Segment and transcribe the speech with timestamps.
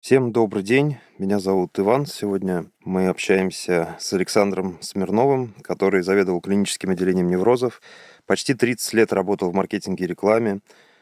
[0.00, 2.06] Всем добрый день, меня зовут Иван.
[2.06, 7.82] Сегодня мы общаемся с Александром Смирновым, который заведовал клиническим отделением неврозов.
[8.24, 10.60] Почти 30 лет работал в маркетинге и рекламе,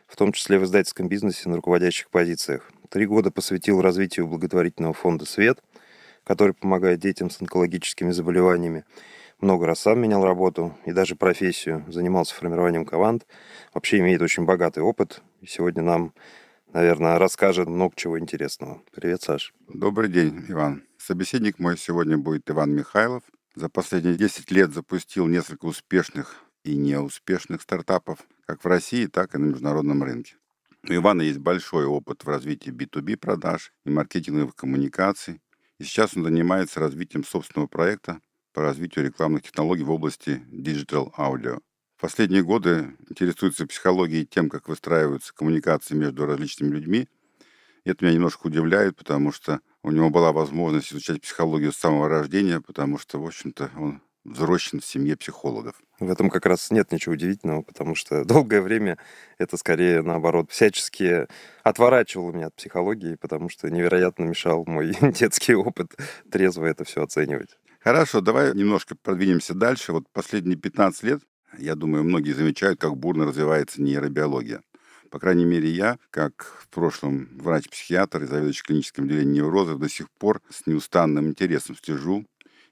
[0.08, 2.72] в том числе в издательском бизнесе на руководящих позициях.
[2.88, 5.62] Три года посвятил развитию благотворительного фонда «Свет»,
[6.24, 8.84] который помогает детям с онкологическими заболеваниями.
[9.40, 13.28] Много раз сам менял работу и даже профессию, занимался формированием команд.
[13.72, 15.22] Вообще имеет очень богатый опыт.
[15.40, 16.12] И сегодня нам
[16.72, 18.82] наверное, расскажет много чего интересного.
[18.92, 19.52] Привет, Саш.
[19.68, 20.84] Добрый день, Иван.
[20.98, 23.22] Собеседник мой сегодня будет Иван Михайлов.
[23.54, 29.38] За последние 10 лет запустил несколько успешных и неуспешных стартапов, как в России, так и
[29.38, 30.36] на международном рынке.
[30.88, 35.40] У Ивана есть большой опыт в развитии B2B продаж и маркетинговых коммуникаций.
[35.78, 38.20] И сейчас он занимается развитием собственного проекта
[38.52, 41.60] по развитию рекламных технологий в области Digital Audio.
[41.98, 47.08] В последние годы интересуется психологией тем, как выстраиваются коммуникации между различными людьми.
[47.82, 52.08] И это меня немножко удивляет, потому что у него была возможность изучать психологию с самого
[52.08, 55.74] рождения, потому что, в общем-то, он взросшен в семье психологов.
[55.98, 58.96] В этом как раз нет ничего удивительного, потому что долгое время
[59.38, 61.26] это скорее, наоборот, всячески
[61.64, 65.96] отворачивало меня от психологии, потому что невероятно мешал мой детский опыт
[66.30, 67.58] трезво это все оценивать.
[67.80, 69.90] Хорошо, давай немножко продвинемся дальше.
[69.92, 71.22] Вот последние 15 лет
[71.56, 74.62] я думаю, многие замечают, как бурно развивается нейробиология.
[75.10, 80.10] По крайней мере, я, как в прошлом врач-психиатр и заведующий клиническим отделением неврозов, до сих
[80.10, 82.26] пор с неустанным интересом слежу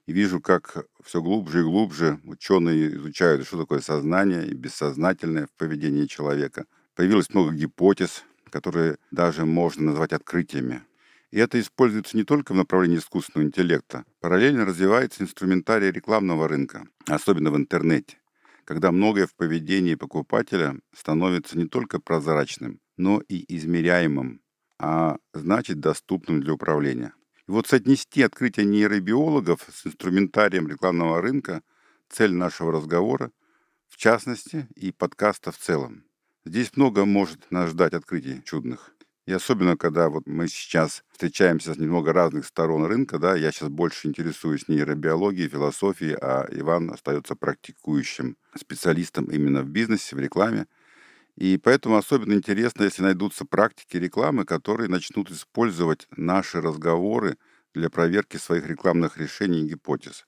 [0.05, 5.51] и вижу, как все глубже и глубже ученые изучают, что такое сознание и бессознательное в
[5.57, 6.65] поведении человека.
[6.95, 10.83] Появилось много гипотез, которые даже можно назвать открытиями.
[11.31, 14.05] И это используется не только в направлении искусственного интеллекта.
[14.21, 18.17] Параллельно развивается инструментарий рекламного рынка, особенно в интернете
[18.67, 24.41] когда многое в поведении покупателя становится не только прозрачным, но и измеряемым,
[24.77, 27.13] а значит доступным для управления.
[27.47, 31.63] И вот соотнести открытие нейробиологов с инструментарием рекламного рынка–
[32.09, 33.31] цель нашего разговора,
[33.87, 36.03] в частности, и подкаста в целом.
[36.43, 38.96] Здесь много может нас ждать открытий чудных.
[39.27, 43.69] И особенно, когда вот мы сейчас встречаемся с немного разных сторон рынка, да, я сейчас
[43.69, 50.65] больше интересуюсь нейробиологией, философией, а Иван остается практикующим специалистом именно в бизнесе, в рекламе.
[51.37, 57.37] И поэтому особенно интересно, если найдутся практики рекламы, которые начнут использовать наши разговоры
[57.75, 60.26] для проверки своих рекламных решений и гипотез.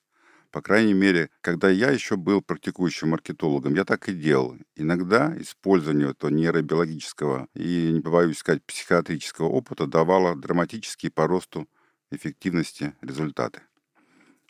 [0.52, 4.58] По крайней мере, когда я еще был практикующим маркетологом, я так и делал.
[4.76, 11.68] Иногда использование этого нейробиологического и, не побоюсь сказать, психиатрического опыта давало драматические по росту
[12.12, 13.62] эффективности результаты.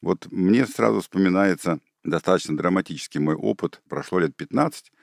[0.02, 3.82] Вот мне сразу вспоминается достаточно драматический мой опыт.
[3.90, 4.94] Прошло лет 15,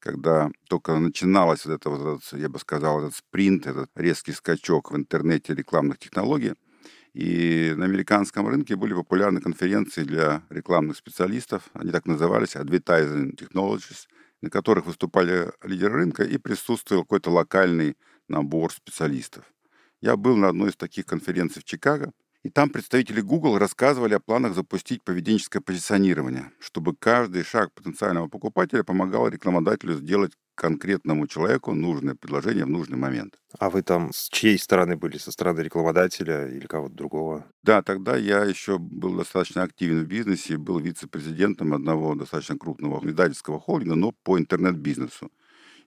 [0.00, 4.96] когда только начиналось вот это, вот я бы сказал, этот спринт, этот резкий скачок в
[4.96, 6.54] интернете рекламных технологий–
[7.12, 11.64] и на американском рынке были популярны конференции для рекламных специалистов.
[11.72, 14.06] Они так назывались Advertising Technologies,
[14.42, 17.96] на которых выступали лидеры рынка и присутствовал какой-то локальный
[18.28, 19.44] набор специалистов.
[20.00, 22.12] Я был на одной из таких конференций в Чикаго,
[22.42, 28.82] и там представители Google рассказывали о планах запустить поведенческое позиционирование, чтобы каждый шаг потенциального покупателя
[28.82, 33.38] помогал рекламодателю сделать конкретному человеку нужное предложение в нужный момент.
[33.58, 35.16] А вы там с чьей стороны были?
[35.16, 37.46] Со стороны рекламодателя или кого-то другого?
[37.62, 43.58] Да, тогда я еще был достаточно активен в бизнесе, был вице-президентом одного достаточно крупного издательского
[43.58, 45.32] холдинга, но по интернет-бизнесу.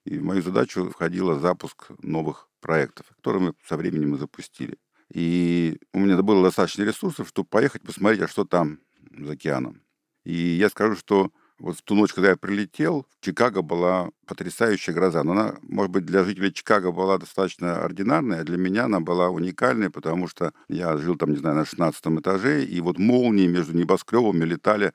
[0.06, 4.80] И в мою задачу входил запуск новых проектов, которые мы со временем мы запустили.
[5.14, 8.80] И у меня было достаточно ресурсов, чтобы поехать посмотреть, а что там
[9.16, 9.84] за океаном.
[10.24, 11.32] И я скажу, что
[11.64, 15.24] вот в ту ночь, когда я прилетел, в Чикаго была потрясающая гроза.
[15.24, 19.30] Но она, может быть, для жителей Чикаго была достаточно ординарная, а для меня она была
[19.30, 23.74] уникальной, потому что я жил там, не знаю, на 16 этаже, и вот молнии между
[23.78, 24.92] небоскребами летали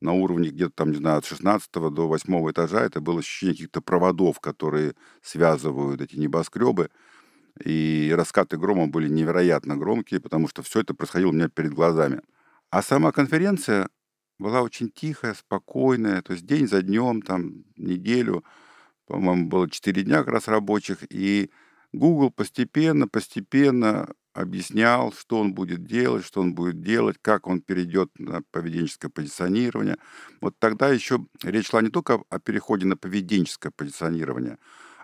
[0.00, 2.80] на уровне где-то там, не знаю, от 16 до 8 этажа.
[2.80, 6.90] Это было ощущение каких-то проводов, которые связывают эти небоскребы.
[7.64, 12.22] И раскаты грома были невероятно громкие, потому что все это происходило у меня перед глазами.
[12.70, 13.88] А сама конференция,
[14.38, 18.44] была очень тихая, спокойная, то есть день за днем, там, неделю,
[19.06, 21.50] по-моему, было 4 дня как раз рабочих, и
[21.92, 28.10] Google постепенно, постепенно объяснял, что он будет делать, что он будет делать, как он перейдет
[28.18, 29.96] на поведенческое позиционирование.
[30.40, 34.58] Вот тогда еще речь шла не только о переходе на поведенческое позиционирование,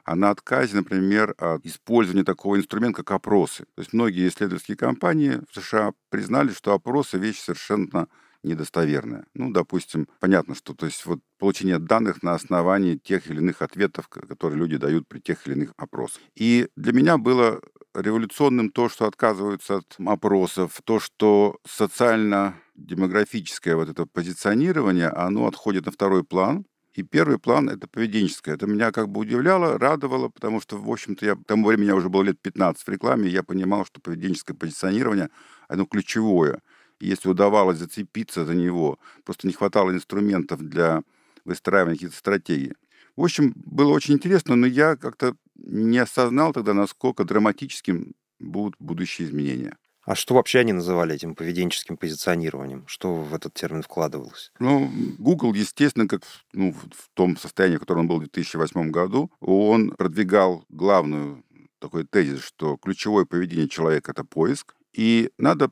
[0.04, 3.64] а на отказе, например, от использования такого инструмента, как опросы.
[3.74, 8.08] То есть многие исследовательские компании в США признали, что опросы– вещь совершенно
[8.44, 9.26] недостоверная.
[9.34, 14.08] Ну, допустим, понятно, что то есть вот получение данных на основании тех или иных ответов,
[14.08, 16.20] которые люди дают при тех или иных опросах.
[16.36, 17.60] И для меня было
[17.94, 25.92] революционным то, что отказываются от опросов, то, что социально-демографическое вот это позиционирование, оно отходит на
[25.92, 28.54] второй план, и первый план— это поведенческое.
[28.54, 31.96] Это меня как бы удивляло, радовало, потому что, в общем-то, я к тому времени я
[31.96, 35.28] уже был лет 15 в рекламе, и я понимал, что поведенческое позиционирование,
[35.68, 36.60] оно ключевое.
[37.00, 41.02] Если удавалось зацепиться за него, просто не хватало инструментов для
[41.44, 42.74] выстраивания каких-то стратегий.
[43.16, 49.28] В общем, было очень интересно, но я как-то не осознал тогда, насколько драматическим будут будущие
[49.28, 49.76] изменения.
[50.06, 52.86] А что вообще они называли этим поведенческим позиционированием?
[52.86, 54.52] Что в этот термин вкладывалось?
[54.58, 59.30] Ну, Google, естественно, как ну, в том состоянии, в котором он был в 2008 году,
[59.40, 61.42] он продвигал главную
[61.78, 65.70] такой тезис, что ключевое поведение человека— это поиск, и надо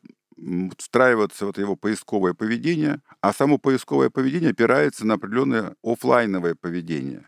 [0.79, 7.27] встраиваться в это его поисковое поведение, а само поисковое поведение опирается на определенное офлайновое поведение.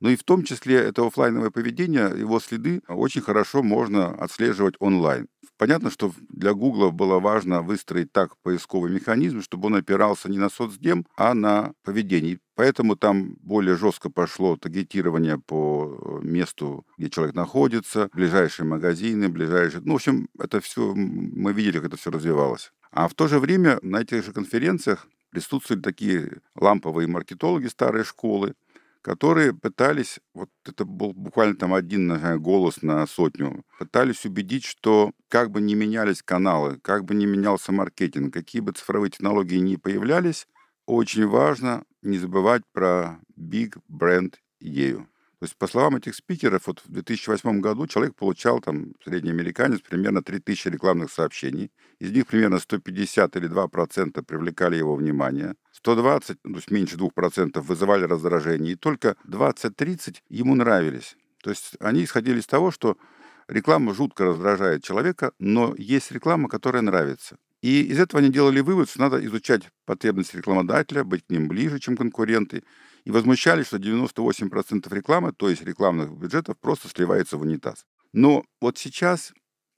[0.00, 5.28] Но и в том числе это офлайновое поведение, его следы очень хорошо можно отслеживать онлайн.
[5.56, 10.50] Понятно, что для Гугла было важно выстроить так поисковый механизм, чтобы он опирался не на
[10.50, 12.38] соцдем, а на поведение.
[12.54, 19.82] Поэтому там более жестко пошло таргетирование по месту, где человек находится, ближайшие магазины, ближайшие...
[19.84, 22.72] Ну, в общем, это все, мы видели, как это все развивалось.
[22.92, 28.54] А в то же время на этих же конференциях присутствовали такие ламповые маркетологи старой школы,
[29.02, 35.12] которые пытались, вот это был буквально там один наверное, голос на сотню, пытались убедить, что
[35.28, 39.76] как бы ни менялись каналы, как бы ни менялся маркетинг, какие бы цифровые технологии ни
[39.76, 40.46] появлялись,
[40.86, 45.08] очень важно не забывать про big бренд идею.
[45.40, 49.80] То есть, по словам этих спикеров, вот в 2008 году человек получал, там, средний американец,
[49.80, 51.70] примерно 3000 рекламных сообщений.
[52.00, 55.54] Из них примерно 150 или 2% привлекали его внимание.
[55.72, 58.72] 120, ну, то есть меньше 2%, вызывали раздражение.
[58.72, 61.16] И только 20-30 ему нравились.
[61.40, 62.96] То есть они исходили из того, что
[63.46, 67.38] реклама жутко раздражает человека, но есть реклама, которая нравится.
[67.62, 71.78] И из этого они делали вывод, что надо изучать потребности рекламодателя, быть к ним ближе,
[71.78, 72.62] чем конкуренты,
[73.04, 77.86] и возмущались, что 98% рекламы, то есть рекламных бюджетов, просто сливается в унитаз.
[78.12, 79.32] Но вот сейчас,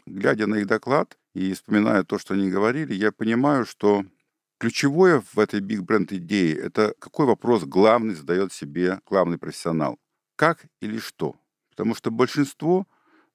[0.06, 4.04] глядя на их доклад и вспоминая то, что они говорили, я понимаю, что
[4.58, 9.98] ключевое в этой биг бренд идее– это какой вопрос главный задает себе главный профессионал.
[10.36, 11.36] Как или что?
[11.70, 12.86] Потому что большинство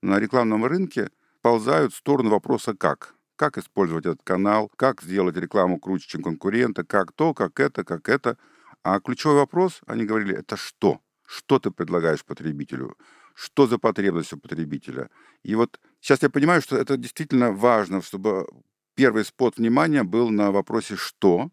[0.01, 1.09] на рекламном рынке
[1.41, 6.83] ползают в сторону вопроса «как» как использовать этот канал, как сделать рекламу круче, чем конкурента,
[6.83, 8.37] как то, как это, как это.
[8.85, 11.01] А ключевой вопрос, они говорили, это что?
[11.25, 12.95] Что ты предлагаешь потребителю?
[13.33, 15.09] Что за потребность у потребителя?
[15.41, 18.47] И вот сейчас я понимаю, что это действительно важно, чтобы
[18.93, 21.49] первый спот внимания был на вопросе «что?»,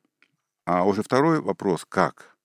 [0.67, 2.37] а уже второй вопрос «как?».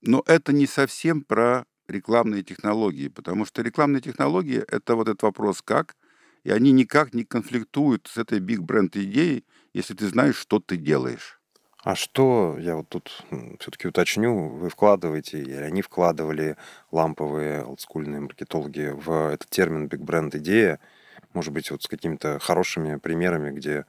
[0.00, 5.60] Но это не совсем про рекламные технологии, потому что рекламные технологии— это вот этот вопрос
[5.60, 5.94] «как?»,
[6.42, 9.44] и они никак не конфликтуют с этой биг бренд идеей,
[9.74, 11.41] если ты знаешь, что ты делаешь.
[11.82, 13.24] А что, я вот тут
[13.58, 16.56] все-таки уточню, вы вкладываете, или они вкладывали
[16.92, 20.78] ламповые олдскульные маркетологи в этот термин биг бренд идея,
[21.32, 23.84] может быть, вот с какими-то хорошими примерами, где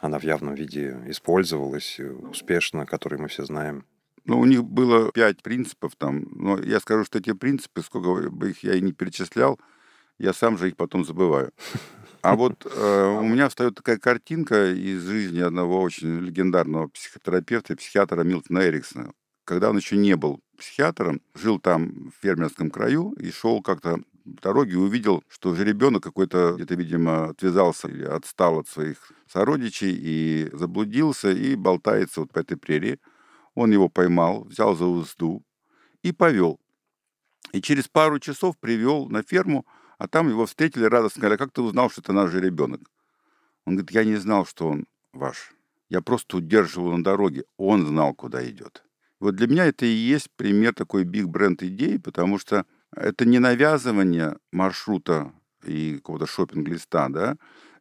[0.00, 3.84] она в явном виде использовалась успешно, которые мы все знаем?
[4.26, 8.50] Ну, у них было пять принципов там, но я скажу, что эти принципы, сколько бы
[8.50, 9.58] их я и не перечислял,
[10.18, 11.52] я сам же их потом забываю.
[12.24, 17.76] А вот э, у меня встает такая картинка из жизни одного очень легендарного психотерапевта и
[17.76, 19.12] психиатра Милтона Эриксона.
[19.44, 24.40] Когда он еще не был психиатром, жил там в фермерском краю и шел как-то по
[24.40, 30.48] дороге и увидел, что жеребенок какой-то где-то, видимо, отвязался или отстал от своих сородичей и
[30.54, 33.00] заблудился и болтается вот по этой прерии.
[33.54, 35.44] Он его поймал, взял за узду
[36.02, 36.58] и повел.
[37.52, 39.66] И через пару часов привел на ферму,
[39.98, 42.80] а там его встретили радостно, сказали, а как ты узнал, что это наш же ребенок?
[43.64, 45.52] Он говорит, я не знал, что он ваш.
[45.88, 47.44] Я просто удерживал на дороге.
[47.56, 48.84] Он знал, куда идет.
[49.20, 53.38] Вот для меня это и есть пример такой биг бренд идеи, потому что это не
[53.38, 55.32] навязывание маршрута
[55.64, 57.36] и какого-то шопинг-листа, да,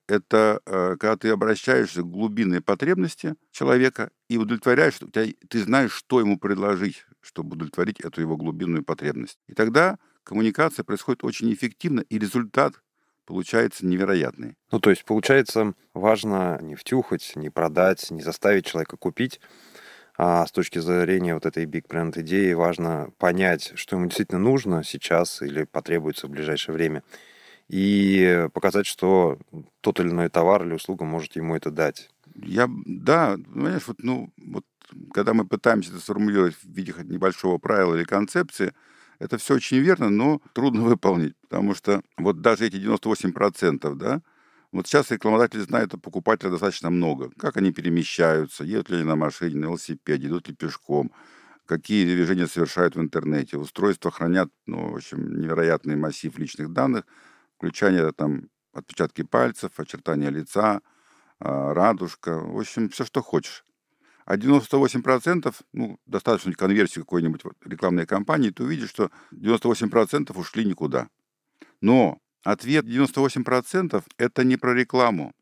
[0.07, 5.91] это э, когда ты обращаешься к глубинной потребности человека и удовлетворяешь, у тебя, ты знаешь,
[5.91, 9.39] что ему предложить, чтобы удовлетворить эту его глубинную потребность.
[9.47, 12.81] И тогда коммуникация происходит очень эффективно, и результат
[13.25, 14.55] получается невероятный.
[14.71, 19.39] Ну, то есть, получается, важно не втюхать, не продать, не заставить человека купить,
[20.17, 24.83] а с точки зрения вот этой big brand идеи важно понять, что ему действительно нужно
[24.83, 27.03] сейчас или потребуется в ближайшее время,
[27.69, 29.39] и показать, что
[29.81, 32.09] тот или иной товар или услуга может ему это дать.
[32.35, 34.65] Я, да, понимаешь, вот, ну, вот
[35.13, 38.73] когда мы пытаемся это сформулировать в виде небольшого правила или концепции,
[39.23, 44.21] это все очень верно, но трудно выполнить, потому что вот даже эти 98%, да,
[44.73, 47.31] вот сейчас рекламодатели знают о покупателя достаточно много.
[47.37, 51.11] Как они перемещаются, едут ли они на машине, на велосипеде, идут ли пешком,
[51.65, 53.57] какие движения совершают в интернете.
[53.57, 57.05] Устройства хранят, ну, в общем, невероятный массив личных данных,
[57.55, 60.81] включая там отпечатки пальцев, очертания лица,
[61.39, 63.63] а, радужка, в общем, все, что хочешь.
[64.25, 71.07] А 98%, ну, достаточно конверсии какой-нибудь рекламной кампании, ты увидишь, что 98% ушли никуда.
[71.81, 75.33] Но Ответ 98%– это не про рекламу.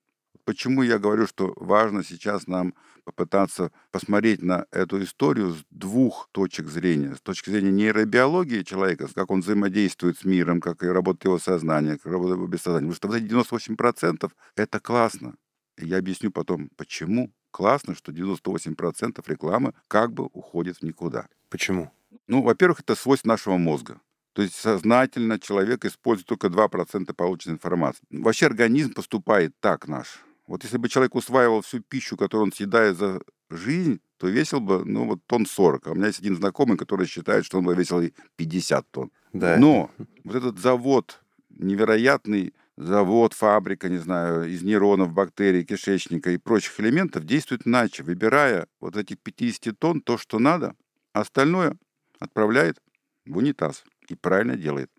[0.46, 6.68] Почему я говорю, что важно сейчас нам попытаться посмотреть на эту историю с двух точек
[6.68, 7.16] зрения.
[7.16, 12.12] С точки зрения нейробиологии человека, как он взаимодействует с миром, как работает его сознание, как
[12.12, 12.92] работает его бессознание.
[12.92, 15.36] Потому что вот эти 98%– это классно.
[15.80, 21.27] Я объясню потом, почему классно, что 98% рекламы как бы уходит в никуда.
[21.50, 21.91] Почему?
[22.27, 24.00] Ну, во-первых, это свойство нашего мозга.
[24.34, 28.03] То есть сознательно человек использует только 2% полученной информации.
[28.10, 30.24] Вообще организм поступает так наш.
[30.48, 34.86] Вот если бы человек усваивал всю пищу, которую он съедает за жизнь, то весил бы,
[34.86, 35.88] ну, вот тонн 40.
[35.88, 38.01] А у меня есть один знакомый, который считает, что он бы весил
[38.36, 39.12] 50 тонн.
[39.34, 39.58] Да.
[39.58, 39.89] Но
[40.24, 42.53] вот этот завод, невероятный
[42.86, 48.98] завод, фабрика, не знаю, из нейронов, бактерий, кишечника и прочих элементов действует иначе, выбирая вот
[48.98, 50.76] этих 50 тонн то, что надо,
[51.14, 51.78] остальное
[52.20, 52.82] отправляет
[53.26, 54.90] в унитаз и правильно делает.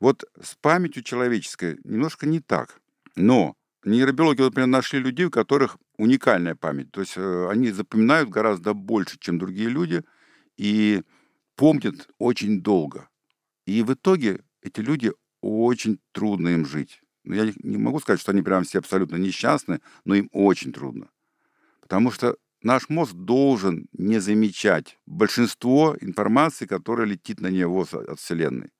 [0.00, 2.80] Вот с памятью человеческой немножко не так.
[3.14, 6.90] Но нейробиологи, например, нашли людей, у которых уникальная память.
[6.90, 10.04] То есть э, они запоминают гораздо больше, чем другие люди,
[10.56, 11.02] и
[11.54, 13.08] помнят очень долго.
[13.66, 17.00] И в итоге эти люди очень трудно им жить.
[17.26, 21.08] Ну, я не могу сказать, что они прям все абсолютно несчастны, но им очень трудно.
[21.80, 28.70] Потому что наш мозг должен не замечать большинство информации, которая летит на него от Вселенной.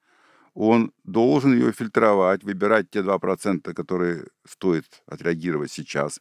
[0.55, 6.21] Он должен ее фильтровать, выбирать те 2%, которые стоит отреагировать сейчас.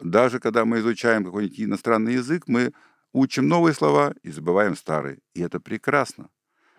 [0.00, 2.72] Даже когда мы изучаем какой-нибудь иностранный язык, мы
[3.12, 5.18] учим новые слова и забываем старые.
[5.34, 6.30] И это прекрасно.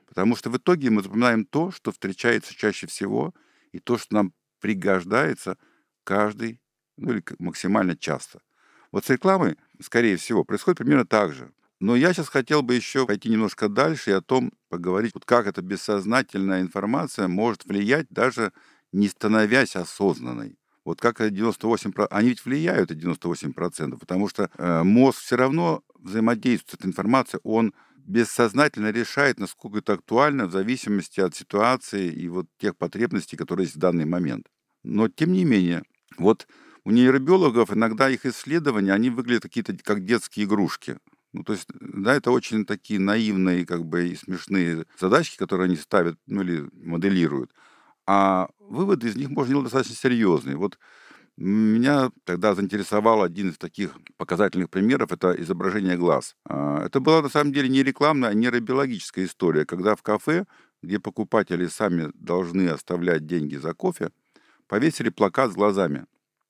[0.07, 3.33] Потому что в итоге мы запоминаем то, что встречается чаще всего,
[3.71, 5.57] и то, что нам пригождается
[6.03, 6.61] каждый,
[6.97, 8.41] ну или максимально часто.
[8.91, 11.51] Вот с рекламой скорее всего, происходит примерно так же.
[11.79, 15.47] Но я сейчас хотел бы еще пойти немножко дальше и о том поговорить, вот как
[15.47, 18.53] эта бессознательная информация может влиять, даже
[18.91, 20.57] не становясь осознанной.
[20.85, 26.71] Вот как 98%, они ведь влияют, эти 98%, потому что э, мозг все равно взаимодействует
[26.71, 27.73] с этой информацией, он
[28.07, 33.75] бессознательно решает, насколько это актуально в зависимости от ситуации и вот тех потребностей, которые есть
[33.75, 34.47] в данный момент.
[34.83, 35.83] Но тем не менее,
[36.17, 36.47] вот
[36.83, 40.97] у нейробиологов иногда их исследования, они выглядят какие-то как детские игрушки.
[41.33, 45.77] Ну, то есть, да, это очень такие наивные, как бы, и смешные задачки, которые они
[45.77, 47.51] ставят, ну, или моделируют.
[48.07, 50.57] А выводы из них можно делать достаточно серьезные.
[50.57, 50.79] Вот
[51.41, 56.35] меня тогда заинтересовал один из таких показательных примеров, это изображение глаз.
[56.45, 60.45] А, это была на самом деле не рекламная, а нейробиологическая история, когда в кафе,
[60.83, 64.11] где покупатели сами должны оставлять деньги за кофе,
[64.67, 66.05] повесили плакат с глазами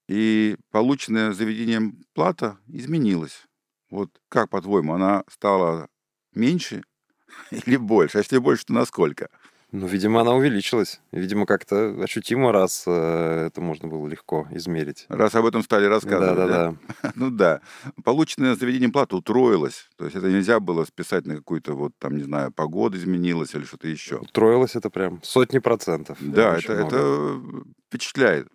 [0.07, 3.45] и полученная заведением плата изменилась.
[3.89, 5.87] Вот как, по-твоему, она стала
[6.33, 6.83] меньше
[7.51, 8.17] или больше?
[8.17, 9.29] А если больше, то насколько?
[9.71, 10.99] Ну, видимо, она увеличилась.
[11.13, 15.05] Видимо, как-то ощутимо, раз э, это можно было легко измерить.
[15.07, 16.35] Раз об этом стали рассказывать.
[16.35, 17.11] Да, да, да.
[17.15, 17.61] Ну да.
[18.03, 19.89] Полученная заведением плата утроилась.
[19.95, 23.63] То есть это нельзя было списать на какую-то вот там, не знаю, погода изменилась или
[23.63, 24.17] что-то еще.
[24.17, 26.17] Утроилось это прям сотни процентов.
[26.19, 27.41] Да, это, это
[27.87, 28.49] впечатляет.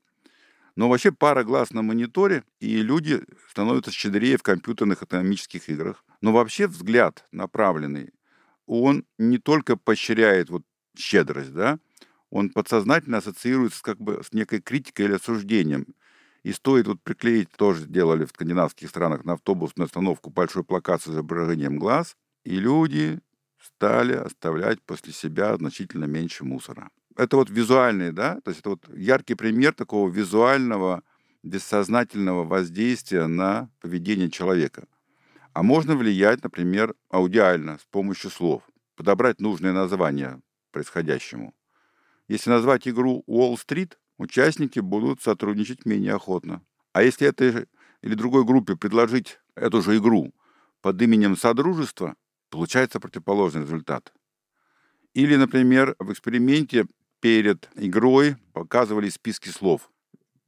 [0.77, 6.05] Но вообще пара глаз на мониторе, и люди становятся щедрее в компьютерных экономических играх.
[6.21, 8.11] Но вообще взгляд направленный,
[8.67, 10.63] он не только поощряет вот
[10.99, 11.79] щедрость, да,
[12.31, 15.87] он подсознательно ассоциируется как бы с некой критикой или осуждением.
[16.43, 21.09] И стоит вот приклеить, тоже делали в скандинавских странах, на автобусную остановку большой плакат с
[21.09, 23.21] изображением глаз, и люди
[23.61, 28.89] стали оставлять после себя значительно меньше мусора это вот визуальный, да, то есть это вот
[28.95, 31.03] яркий пример такого визуального,
[31.43, 34.87] бессознательного воздействия на поведение человека.
[35.53, 38.63] А можно влиять, например, аудиально, с помощью слов,
[38.95, 40.41] подобрать нужное название
[40.77, 41.55] происходящему.
[42.29, 46.61] Если назвать игру Уолл-стрит, участники будут сотрудничать менее охотно.
[46.93, 47.67] А если этой
[48.03, 50.35] или другой группе предложить эту же игру
[50.83, 52.15] под именем Содружества,
[52.51, 54.13] получается противоположный результат.
[55.15, 56.85] Или, например, в эксперименте
[57.21, 59.91] перед игрой показывали списки слов.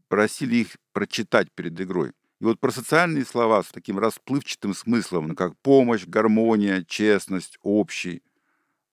[0.09, 2.13] Просили их прочитать перед игрой.
[2.39, 8.23] И вот про социальные слова с таким расплывчатым смыслом, как помощь, гармония, честность, общий,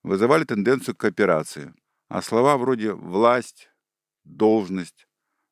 [0.06, 1.74] вызывали тенденцию к кооперации.
[2.08, 3.70] А слова вроде власть,
[4.24, 5.08] должность,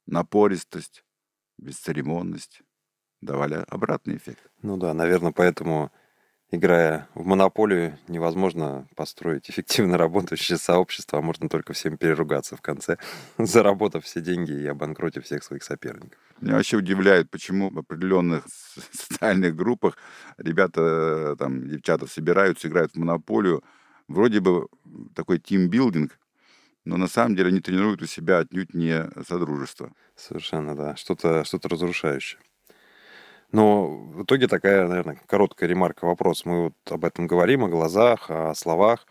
[0.06, 1.04] напористость,
[1.58, 2.62] бесцеремонность
[3.22, 4.52] давали обратный эффект.
[4.62, 5.92] Ну да, наверное, поэтому
[6.52, 12.98] играя в монополию, невозможно построить эффективно работающее сообщество, а можно только всем переругаться в конце,
[13.40, 16.20] заработав все деньги и обанкротив всех своих соперников.
[16.42, 18.46] Меня вообще удивляет, почему в определенных
[18.92, 19.98] социальных группах
[20.38, 23.64] ребята, там, девчата собираются, играют в монополию.
[24.08, 24.68] Вроде бы
[25.16, 26.20] такой тимбилдинг,
[26.86, 29.92] но на самом деле они тренируют у себя отнюдь не содружество.
[30.16, 30.96] Совершенно, да.
[30.96, 32.40] Что-то что разрушающее.
[33.54, 36.44] Но в итоге такая, наверное, короткая ремарка, вопрос.
[36.44, 39.06] Мы вот об этом говорим, о глазах, о словах,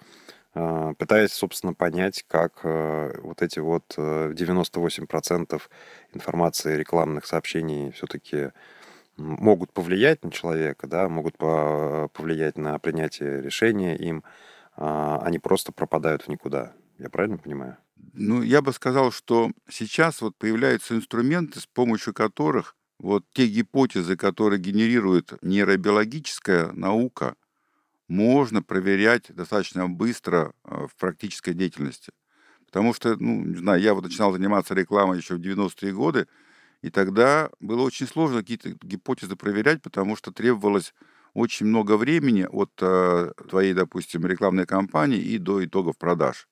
[0.54, 5.58] а, пытаясь, собственно, понять, как э, вот эти вот 98% э,
[6.12, 8.50] информации рекламных сообщений все-таки
[9.16, 14.24] могут повлиять на человека, да, могут повлиять на принятие решения им,
[14.76, 16.74] они просто пропадают в никуда.
[16.98, 17.76] Я правильно понимаю?
[18.14, 24.16] Ну, я бы сказал, что сейчас вот появляются инструменты, с помощью которых вот те гипотезы,
[24.16, 27.34] которые генерирует нейробиологическая наука,
[28.08, 32.12] можно проверять достаточно быстро э, в практической деятельности.
[32.66, 36.26] Потому что, ну, не знаю, я вот начинал заниматься рекламой еще в 90-е годы,
[36.82, 40.94] и тогда было очень сложно какие-то гипотезы проверять, потому что требовалось
[41.34, 46.48] очень много времени от э, твоей, допустим, рекламной кампании и до итогов продаж.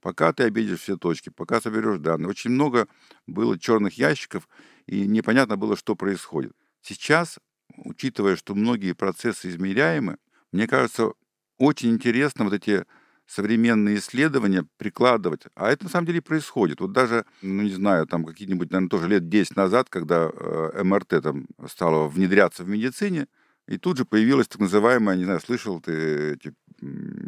[0.00, 2.28] Пока ты обидишь все точки, пока соберешь данные.
[2.28, 2.88] Очень много
[3.26, 4.48] было черных ящиков,
[4.86, 6.52] и непонятно было, что происходит.
[6.82, 7.38] Сейчас,
[7.76, 10.18] учитывая, что многие процессы измеряемы,
[10.52, 11.12] мне кажется,
[11.58, 12.84] очень интересно вот эти
[13.26, 15.44] современные исследования прикладывать.
[15.54, 16.80] А это на самом деле происходит.
[16.80, 21.22] Вот даже, ну не знаю, там какие-нибудь, наверное, тоже лет 10 назад, когда э, МРТ
[21.22, 23.26] там стало внедряться в медицине,
[23.66, 26.54] и тут же появилась так называемая, не знаю, слышал ты эти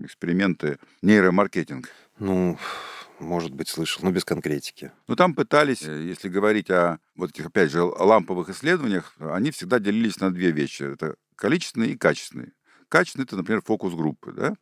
[0.05, 1.89] эксперименты нейромаркетинг?
[2.19, 2.59] Ну,
[3.19, 4.93] может быть, слышал, но без конкретики.
[5.09, 9.79] Ну, там пытались, э, если говорить о вот этих, опять же, ламповых исследованиях, они всегда
[9.79, 10.83] делились на две вещи.
[10.83, 12.53] Это количественные и качественные.
[12.89, 14.55] Качественные— это, например, фокус-группы, да?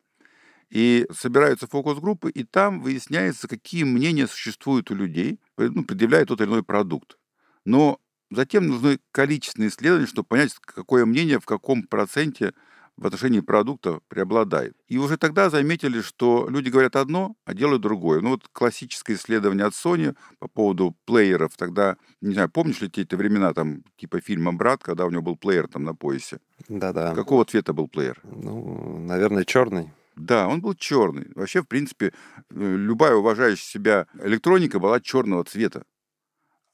[0.69, 6.47] И собираются фокус-группы, и там выясняется, какие мнения существуют у людей, ну, предъявляют тот или
[6.47, 7.17] иной продукт.
[7.65, 7.99] Но
[8.31, 12.53] затем нужны количественные исследования, чтобы понять, какое мнение в каком проценте
[12.97, 14.75] в отношении продукта преобладает.
[14.87, 18.21] И уже тогда заметили, что люди говорят одно, а делают другое.
[18.21, 21.57] Ну вот классическое исследование от Sony по поводу плееров.
[21.57, 25.21] Тогда, не знаю, помнишь ли те эти времена, там, типа фильма «Брат», когда у него
[25.21, 26.39] был плеер там на поясе?
[26.69, 27.13] Да-да.
[27.13, 28.19] Какого цвета был плеер?
[28.23, 29.91] Ну, наверное, черный.
[30.15, 31.27] Да, он был черный.
[31.35, 32.11] Вообще, в принципе, э,
[32.49, 35.83] любая уважающая себя электроника была черного цвета.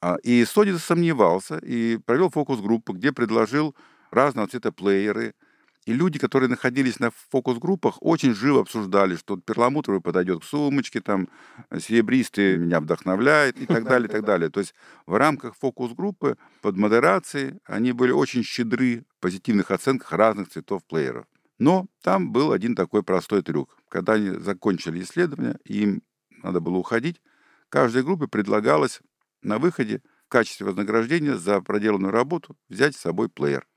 [0.02, 3.76] А, и Sony сомневался и провел фокус-группу, где предложил
[4.12, 5.34] разного цвета плееры–
[5.88, 11.28] и люди, которые находились на фокус-группах, очень живо обсуждали, что перламутровый подойдет к сумочке, там,
[11.76, 14.50] серебристый меня вдохновляет и так далее, и так далее.
[14.52, 14.76] То есть
[15.08, 21.26] в рамках фокус-группы под модерацией они были очень щедры в позитивных оценках разных цветов плееров.
[21.58, 23.76] Но там был один такой простой трюк.
[23.90, 26.04] Когда они закончили исследование, им
[26.44, 27.22] надо было уходить,
[27.70, 29.02] каждой группе предлагалось
[29.42, 33.68] на выходе в качестве вознаграждения за проделанную работу взять с собой плеер.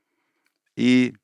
[0.75, 1.15] И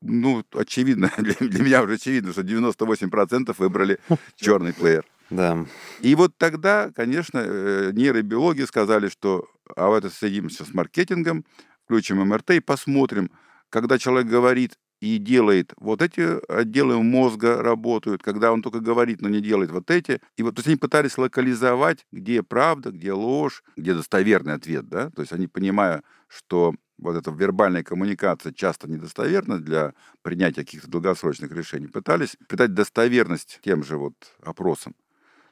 [0.00, 3.98] ну, очевидно, для, для меня уже очевидно, что 98% выбрали
[4.36, 5.04] черный плеер.
[5.30, 5.64] Да.
[6.00, 11.44] И вот тогда, конечно, э, нейробиологи сказали, что а вот это соединимся с маркетингом,
[11.84, 13.30] включим МРТ и посмотрим,
[13.70, 19.28] когда человек говорит и делает вот эти отделы мозга работают, когда он только говорит, но
[19.28, 20.20] не делает вот эти.
[20.36, 25.10] И вот то есть они пытались локализовать, где правда, где ложь, где достоверный ответ, да,
[25.10, 31.50] то есть они, понимая, что вот эта вербальная коммуникация часто недостоверна для принятия каких-то долгосрочных
[31.50, 34.94] решений, пытались придать достоверность тем же вот опросам.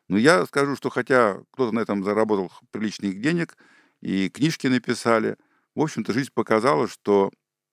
[0.07, 3.57] Но я скажу, что хотя кто-то на этом заработал приличных денег,
[4.01, 5.37] и книжки написали,
[5.75, 7.33] в общем-то, жизнь показала, что,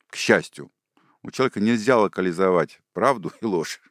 [0.10, 0.72] к счастью,
[1.28, 3.82] у человека нельзя локализовать правду и ложь.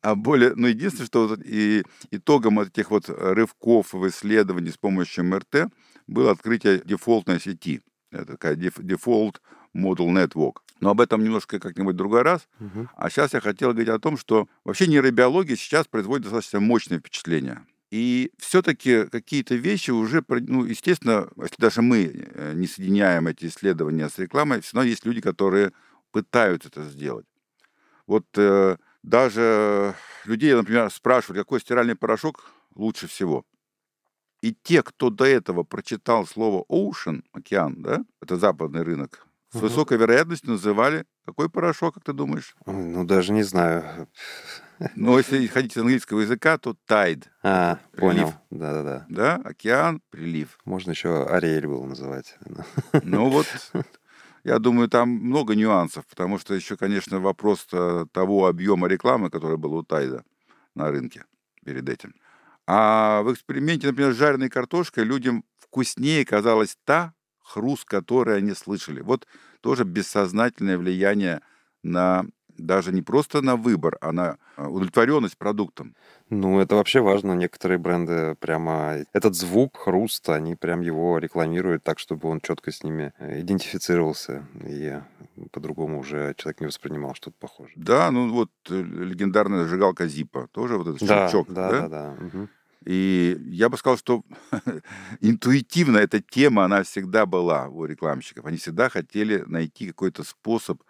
[0.00, 5.24] А более, ну, единственное, что вот и итогом этих вот рывков в исследовании с помощью
[5.24, 5.70] МРТ
[6.06, 7.82] было открытие дефолтной сети.
[8.10, 9.42] Это такая дефолт
[9.76, 10.56] Model Network.
[10.80, 12.48] Но об этом немножко как-нибудь другой раз.
[12.58, 12.88] Угу.
[12.96, 17.64] А сейчас я хотел говорить о том, что вообще нейробиология сейчас производит достаточно мощное впечатление.
[17.90, 24.08] И все-таки какие-то вещи уже, ну, естественно, если даже мы э, не соединяем эти исследования
[24.08, 25.72] с рекламой, все равно есть люди, которые
[26.12, 27.26] пытаются это сделать.
[28.06, 29.94] Вот э, даже
[30.24, 33.44] людей, например, спрашивают, какой стиральный порошок лучше всего.
[34.42, 39.64] И те, кто до этого прочитал слово ocean, океан, да, это западный рынок, с Мгм.
[39.64, 42.54] высокой вероятностью называли какой порошок, как ты думаешь?
[42.66, 44.08] Ну, даже не знаю.
[44.96, 48.00] Ну, если ходить с английского языка, то tide, А, Прилив.
[48.00, 48.34] понял.
[48.50, 49.06] Да-да-да.
[49.10, 50.58] да, океан, прилив.
[50.64, 52.38] Можно еще Ариэль было называть.
[53.02, 53.46] Ну вот,
[54.44, 57.66] я думаю, там много нюансов, потому что еще, конечно, вопрос
[58.12, 60.24] того объема рекламы, который был у Тайда
[60.74, 61.24] на рынке
[61.64, 62.14] перед этим.
[62.66, 69.00] А в эксперименте, например, с жареной картошкой людям вкуснее казалась та хруст, который они слышали.
[69.00, 69.26] Вот
[69.60, 71.40] тоже бессознательное влияние
[71.82, 72.24] на
[72.66, 75.94] даже не просто на выбор, а на э, удовлетворенность продуктом.
[76.28, 77.32] Ну, это вообще важно.
[77.32, 79.04] Некоторые бренды прямо...
[79.12, 84.46] Этот звук, хруст, они прям его рекламируют так, чтобы он четко с ними э, идентифицировался.
[84.64, 85.00] И
[85.50, 87.74] по-другому уже человек не воспринимал что-то похожее.
[87.76, 92.16] Да, ну вот э, легендарная зажигалка Зипа, тоже вот этот Да, щелчок, да, да, да.
[92.18, 92.48] Мгм.
[92.84, 94.22] И я бы сказал, что
[95.20, 98.46] интуитивно эта тема, она всегда была у рекламщиков.
[98.46, 100.82] Они всегда хотели найти какой-то способ.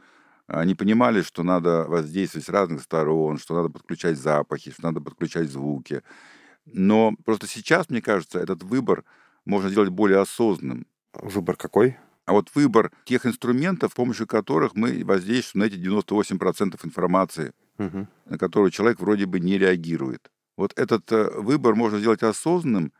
[0.52, 5.48] Они понимали, что надо воздействовать с разных сторон, что надо подключать запахи, что надо подключать
[5.48, 6.02] звуки.
[6.66, 9.04] Но просто сейчас, мне кажется, этот выбор
[9.44, 10.86] можно сделать более осознанным.
[11.14, 11.98] Выбор какой?
[12.26, 18.08] А вот выбор тех инструментов, с помощью которых мы воздействуем на эти 98% информации, Мгм.
[18.26, 20.30] на которую человек вроде бы не реагирует.
[20.56, 22.92] Вот этот э, выбор можно сделать осознанным,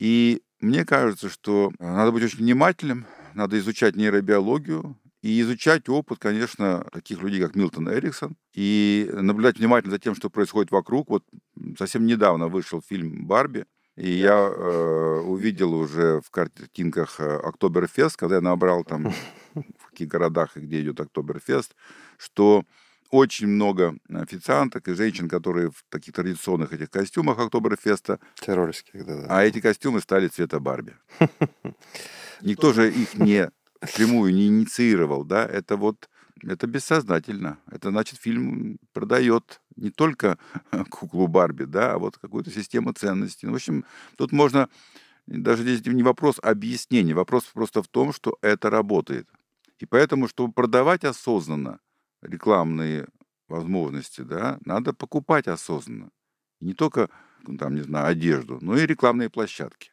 [0.00, 4.96] и мне кажется, что э, надо быть очень внимательным, надо изучать нейробиологию
[5.28, 10.30] и изучать опыт, конечно, таких людей, как Милтон Эриксон, и наблюдать внимательно за тем, что
[10.30, 11.10] происходит вокруг.
[11.10, 11.22] Вот
[11.76, 18.36] совсем недавно вышел фильм «Барби», и я э, увидел уже в картинках э, Октоберфест, когда
[18.36, 19.12] я набрал там
[19.54, 21.74] в каких городах и где идет Октоберфест,
[22.16, 22.64] что
[23.10, 29.26] очень много официанток и женщин, которые в таких традиционных этих костюмах Октоберфеста, Террористских, да, да.
[29.28, 30.94] а эти костюмы стали цвета Барби.
[32.40, 36.08] Никто же их не прямую не инициировал, да, это вот,
[36.42, 37.58] это бессознательно.
[37.70, 40.38] Это значит, фильм продает не только
[40.90, 43.46] куклу Барби, да, а вот какую-то систему ценностей.
[43.46, 43.84] Ну, в общем,
[44.16, 44.68] тут можно,
[45.26, 49.28] даже здесь не вопрос объяснения, вопрос просто в том, что это работает.
[49.78, 51.78] И поэтому, чтобы продавать осознанно
[52.20, 53.06] рекламные
[53.48, 56.10] возможности, да, надо покупать осознанно.
[56.60, 57.08] Не только,
[57.46, 59.92] ну, там, не знаю, одежду, но и рекламные площадки.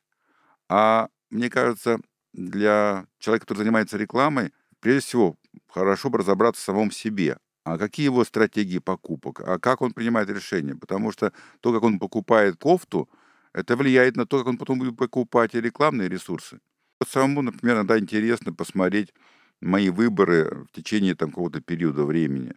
[0.68, 2.00] А мне кажется,
[2.36, 5.36] для человека, который занимается рекламой, прежде всего,
[5.70, 7.38] хорошо бы разобраться в самом себе.
[7.64, 9.42] А какие его стратегии покупок?
[9.42, 10.76] А как он принимает решения?
[10.76, 13.10] Потому что то, как он покупает кофту,
[13.54, 16.60] это влияет на то, как он потом будет покупать рекламные ресурсы.
[17.00, 19.14] Вот самому, например, иногда интересно посмотреть
[19.62, 22.54] мои выборы в течение там, какого-то периода времени.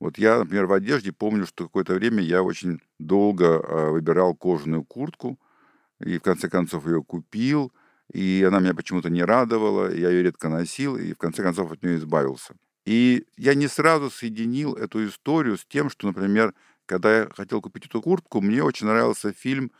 [0.00, 4.82] Вот я, например, в одежде помню, что какое-то время я очень долго э, выбирал кожаную
[4.82, 5.38] куртку,
[6.00, 7.72] и в конце концов ее купил,
[8.12, 11.82] и она меня почему-то не радовала, я ее редко носил, и в конце концов от
[11.82, 12.54] нее избавился.
[12.84, 16.52] И я не сразу соединил эту историю с тем, что, например,
[16.86, 19.70] когда я хотел купить эту куртку, мне очень нравился фильм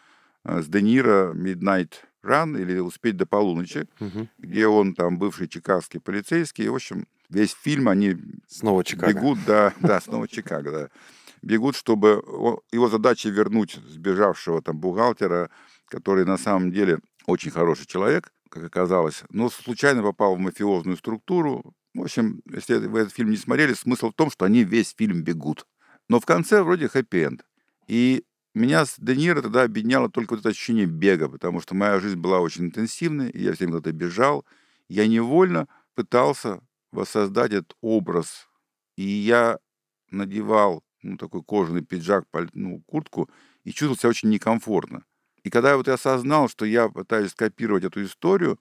[0.44, 1.92] э, с Де Ниро «Midnight
[2.24, 4.28] Run» или «Успеть до полуночи», Мгм.
[4.38, 6.68] где он там бывший чикагский полицейский.
[6.68, 8.16] В общем, весь фильм они
[8.48, 9.12] Снова Чикаго.
[9.12, 10.88] бегут, да, да, снова Чикаго, да.
[11.42, 12.22] Бегут, чтобы
[12.70, 15.50] его задача вернуть сбежавшего там бухгалтера,
[15.86, 21.74] который на самом деле очень хороший человек, как оказалось, но случайно попал в мафиозную структуру.
[21.94, 25.22] В общем, если вы этот фильм не смотрели, смысл в том, что они весь фильм
[25.22, 25.66] бегут.
[26.08, 27.44] Но в конце вроде хэппи-энд.
[27.86, 31.98] И меня с Де Ниро тогда объединяло только вот это ощущение бега, потому что моя
[32.00, 34.44] жизнь была очень интенсивной, и я всем куда-то бежал.
[34.88, 38.48] Я невольно пытался воссоздать этот образ.
[38.96, 39.58] И я
[40.10, 43.30] надевал ну, такой кожаный пиджак, ну, куртку,
[43.64, 45.04] и чувствовал себя очень некомфортно.
[45.44, 48.58] И когда вот я осознал, что я пытаюсь скопировать эту историю,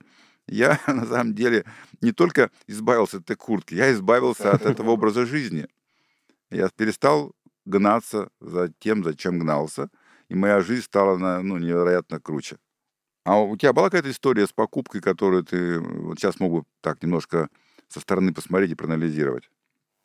[0.47, 1.65] я на самом деле
[2.01, 5.67] не только избавился от этой куртки, я избавился от этого образа жизни.
[6.49, 7.33] Я перестал
[7.65, 9.89] гнаться за тем, зачем гнался,
[10.29, 12.57] и моя жизнь стала ну, невероятно круче.
[13.23, 17.03] А у тебя была какая-то история с покупкой, которую ты вот сейчас мог бы так
[17.03, 17.49] немножко
[17.87, 19.49] со стороны посмотреть и проанализировать?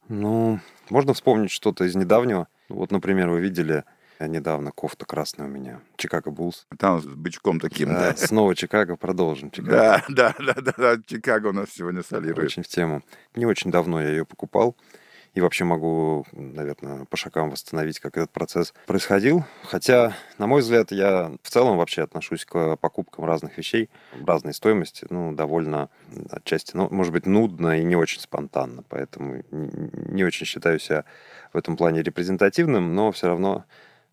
[0.09, 0.61] Ну,
[0.91, 2.49] можно вспомнить что-то из недавнего.
[2.69, 3.85] Вот, например, вы видели
[4.19, 5.81] э, недавно кофта красная у меня.
[5.97, 6.67] Чикаго Буллс.
[6.79, 8.13] Там с бычком таким, да?
[8.13, 9.71] Да, снова Чикаго, продолжим Чикаго.
[9.71, 12.47] Да, да, да, да, да, Чикаго у нас сегодня солирует.
[12.47, 13.03] Очень в тему.
[13.35, 14.77] Не очень давно я ее покупал.
[15.37, 19.45] И вообще могу, наверное, по шагам восстановить, как этот процесс происходил.
[19.65, 23.91] Хотя, на мой взгляд, я в целом вообще отношусь к покупкам разных вещей,
[24.27, 25.91] разной стоимости, ну, довольно
[26.31, 28.83] отчасти, ну, может быть, нудно и не очень спонтанно.
[28.89, 31.05] Поэтому не очень считаю себя
[31.53, 33.67] в этом плане репрезентативным, но все равно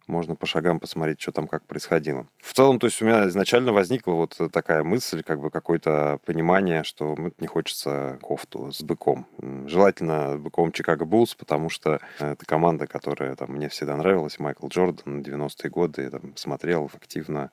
[0.08, 2.28] можно по шагам посмотреть, что там как происходило.
[2.40, 6.84] В целом, то есть у меня изначально возникла вот такая мысль, как бы какое-то понимание,
[6.84, 9.28] что мне не хочется кофту с быком.
[9.68, 14.40] Желательно быком Чикаго Буллс, потому что это команда, которая там, мне всегда нравилась.
[14.40, 17.52] Майкл Джордан, 90-е годы, я там смотрел активно.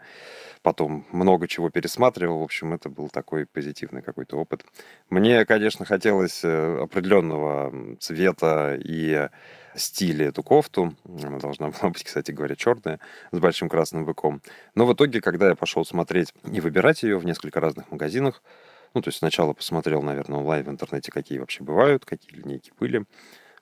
[0.62, 2.40] Потом много чего пересматривал.
[2.40, 4.64] В общем, это был такой позитивный какой-то опыт.
[5.08, 9.28] Мне, конечно, хотелось э, определенного цвета и
[9.74, 10.94] стиле эту кофту.
[11.04, 13.00] Она должна была быть, кстати говоря, черная,
[13.32, 14.42] с большим красным быком.
[14.74, 18.42] Но в итоге, когда я пошел смотреть и выбирать ее в несколько разных магазинах,
[18.94, 23.04] ну, то есть сначала посмотрел, наверное, онлайн в интернете, какие вообще бывают, какие линейки были.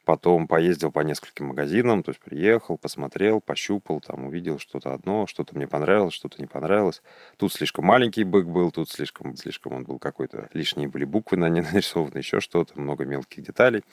[0.09, 5.55] Потом поездил по нескольким магазинам, то есть приехал, посмотрел, пощупал, там увидел что-то одно, что-то
[5.55, 7.03] мне понравилось, что-то не понравилось.
[7.37, 11.51] Тут слишком маленький бык был, тут слишком, слишком он был какой-то, лишние были буквы на
[11.51, 13.85] ней нарисованы, еще что-то, много мелких деталей.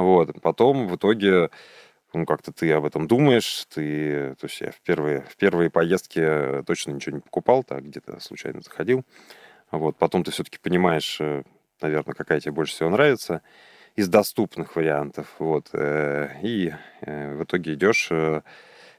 [0.00, 0.40] Вот.
[0.42, 1.50] Потом в итоге
[2.12, 6.62] ну, как-то ты об этом думаешь, ты, то есть я в первые, в первые поездки
[6.66, 9.04] точно ничего не покупал, так где-то случайно заходил.
[9.70, 11.44] Вот, потом ты все-таки понимаешь, э,
[11.80, 13.42] наверное, какая тебе больше всего нравится
[13.94, 18.10] из доступных вариантов, вот, э, и э, в итоге идешь,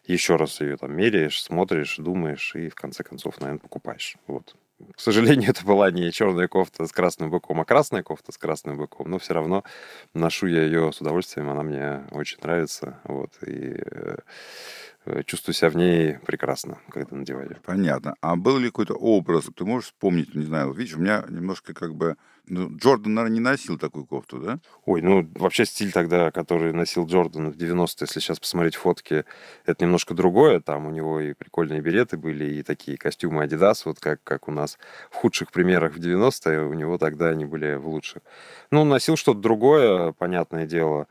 [0.06, 4.56] еще раз ее там меряешь, смотришь, думаешь, и в конце концов, наверное, покупаешь, вот.
[4.96, 8.78] К сожалению, это была не черная кофта с красным быком, а красная кофта с красным
[8.78, 9.64] быком, но все равно
[10.14, 14.18] ношу я ее с удовольствием, она мне очень нравится, вот, и э,
[15.26, 17.58] чувствую себя в ней прекрасно, когда надеваю.
[17.66, 18.16] Понятно.
[18.22, 21.96] А был ли какой-то образ, ты можешь вспомнить, не знаю, видишь, у меня немножко как
[21.96, 24.60] бы ну, Джордан, наверное, не носил такую кофту, да?
[24.86, 29.26] Ой, ну, вообще стиль тогда, который носил Джордан в 90-е, если сейчас посмотреть фотки,
[29.66, 30.60] это немножко другое.
[30.60, 34.52] Там у него и прикольные береты были, и такие костюмы Adidas, вот как, как у
[34.52, 34.78] нас
[35.12, 38.22] в худших примерах в 90-е, у него тогда они были в лучших.
[38.72, 41.08] Ну, носил что-то другое, понятное дело.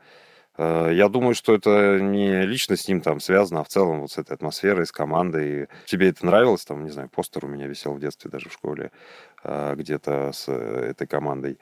[0.61, 4.11] Э, я думаю, что это не лично с ним там связано, а в целом вот
[4.11, 5.67] с этой атмосферой, с командой.
[5.85, 6.65] Тебе это нравилось?
[6.65, 8.91] Там, не знаю, постер у меня висел в детстве даже в школе
[9.43, 11.57] э, где-то с э, этой командой.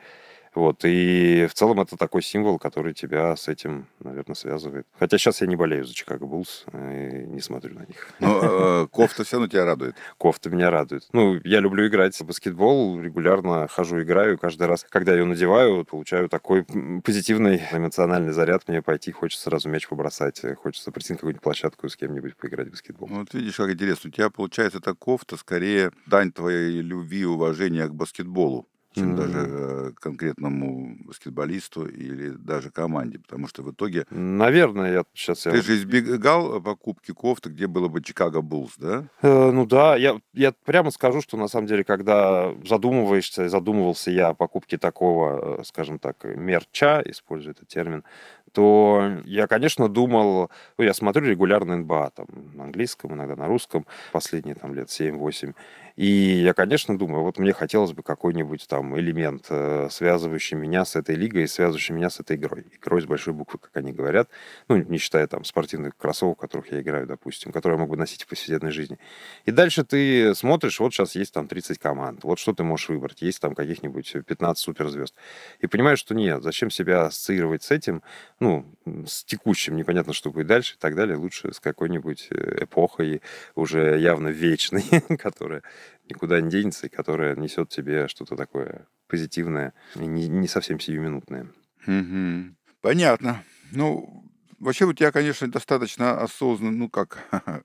[0.56, 4.88] Вот, и в целом это такой символ, который тебя с этим, наверное, связывает.
[4.98, 8.10] Хотя сейчас я не болею за Чикаго Буллс и не смотрю на них.
[8.20, 8.40] Но
[8.84, 9.96] э, кофта все равно тебя радует?
[10.18, 11.08] Кофта меня радует.
[11.14, 14.38] Ну, я люблю играть в баскетбол, регулярно хожу, играю.
[14.38, 16.66] Каждый раз, когда ее надеваю, получаю такой
[17.04, 18.68] позитивный эмоциональный заряд.
[18.68, 22.72] Мне пойти хочется сразу мяч побросать, хочется прийти на какую-нибудь площадку с кем-нибудь поиграть в
[22.72, 23.08] баскетбол.
[23.10, 24.10] Вот видишь, как интересно.
[24.10, 28.68] У тебя, получается, эта кофта скорее дань твоей любви и уважения к баскетболу
[29.00, 29.16] чем mm-hmm.
[29.16, 34.06] даже э, конкретному баскетболисту или даже команде, потому что в итоге...
[34.10, 35.40] Наверное, я сейчас...
[35.40, 35.62] Ты я...
[35.62, 39.06] же избегал покупки кофты, где было бы Чикаго Буллс, да?
[39.22, 44.30] Э, ну да, я, я прямо скажу, что на самом деле, когда задумываешься, задумывался я
[44.30, 48.04] о покупке такого, э, скажем так, мерча, используя этот термин,
[48.52, 53.86] то я, конечно, думал, ну, я смотрю регулярно НБА, там, на английском, иногда на русском,
[54.12, 55.54] последние там лет 7-8.
[56.00, 60.96] И я, конечно, думаю, вот мне хотелось бы какой-нибудь там элемент, э, связывающий меня с
[60.96, 62.64] этой лигой, связывающий меня с этой игрой.
[62.72, 64.30] Игрой с большой буквы, как они говорят.
[64.70, 68.24] Ну, не считая там спортивных кроссовок, в которых я играю, допустим, которые я могу носить
[68.24, 68.98] в повседневной жизни.
[69.44, 73.22] И дальше ты смотришь, вот сейчас есть там 30 команд, вот что ты можешь выбрать.
[73.22, 75.14] Есть там каких-нибудь 15 суперзвезд.
[75.60, 78.04] И понимаешь, что нет, зачем себя ассоциировать с этим,
[78.40, 78.66] ну,
[79.06, 81.18] с текущим, непонятно, что будет дальше и так далее.
[81.18, 83.22] Лучше с какой-нибудь э, эпохой
[83.56, 84.86] уже явно вечной,
[85.18, 85.62] которая
[86.10, 91.48] никуда не денется и которая несет тебе что-то такое позитивное и не, не совсем сиюминутное.
[91.88, 92.56] Угу.
[92.82, 93.44] Понятно.
[93.72, 97.18] Ну, вообще у тебя, конечно, достаточно осознанно, ну как,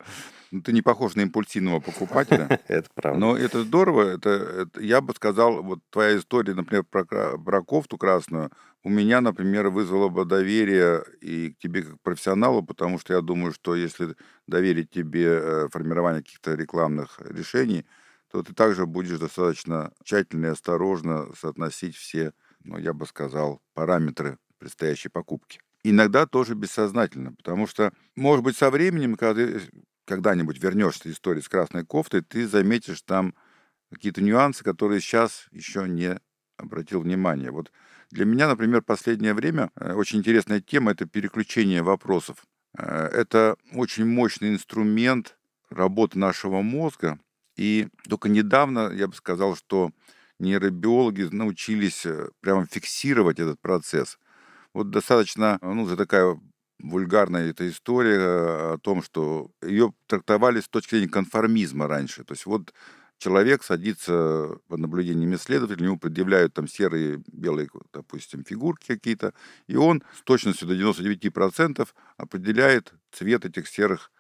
[0.51, 2.61] ну, ты не похож на импульсивного покупателя.
[2.69, 3.19] Это правда.
[3.19, 4.03] Но это здорово.
[4.03, 8.51] Это, это, я бы сказал, вот твоя история, например, про, про кофту красную,
[8.83, 13.53] у меня, например, вызвало бы доверие и к тебе как профессионалу, потому что я думаю,
[13.53, 14.15] что если
[14.47, 17.87] доверить тебе э, формирование каких-то рекламных решений,
[18.35, 22.33] то ты также будешь достаточно тщательно и осторожно соотносить все,
[22.65, 25.61] ну, я бы сказал, параметры предстоящей покупки.
[25.85, 29.61] Иногда тоже бессознательно, потому что, может быть, со временем, когда ты
[30.05, 33.37] когда-нибудь вернешься из истории с красной кофтой, ты заметишь там
[33.89, 36.19] какие-то нюансы, которые сейчас еще не
[36.57, 37.53] обратил внимание.
[37.53, 37.71] Вот
[38.11, 42.45] для меня, например, последнее время э, очень интересная тема– это переключение вопросов.
[42.77, 45.39] Э, это очень мощный инструмент
[45.71, 47.21] работы нашего мозга,
[47.57, 49.91] и только недавно, я бы сказал, что
[50.39, 54.19] нейробиологи научились э, прямо фиксировать этот процесс.
[54.73, 56.39] Вот достаточно, ну, за такая
[56.81, 62.25] вульгарная эта история э, о том, что ее трактовали с точки зрения конформизма раньше.
[62.25, 62.75] То есть вот
[63.19, 69.33] человек садится под наблюдением исследователей, ему предъявляют там серые, белые, допустим, фигурки какие-то,
[69.67, 74.11] и он с точностью до 99% определяет цвет этих серых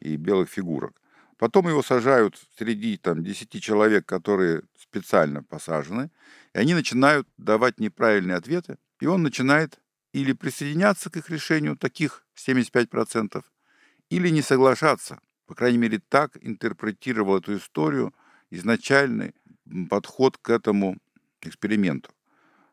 [0.00, 0.94] и белых фигурок.
[1.36, 6.10] Потом его сажают среди там, 10 человек, которые специально посажены,
[6.54, 9.80] и они начинают давать неправильные ответы, и он начинает
[10.12, 13.44] или присоединяться к их решению, таких 75%,
[14.10, 15.18] или не соглашаться.
[15.46, 18.14] По крайней мере, так интерпретировал эту историю
[18.50, 19.34] изначальный
[19.90, 20.98] подход к этому
[21.42, 22.10] эксперименту.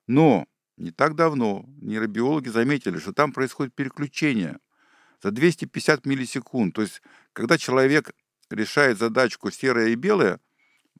[0.07, 0.45] Но
[0.77, 4.59] не так давно нейробиологи заметили, что там происходит переключение
[5.21, 6.75] за 250 миллисекунд.
[6.75, 7.01] То есть,
[7.33, 8.11] когда человек
[8.51, 10.39] решает задачку серое и белое,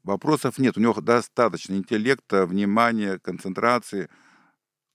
[0.04, 0.78] вопросов нет.
[0.78, 4.10] У него достаточно интеллекта, внимания, концентрации.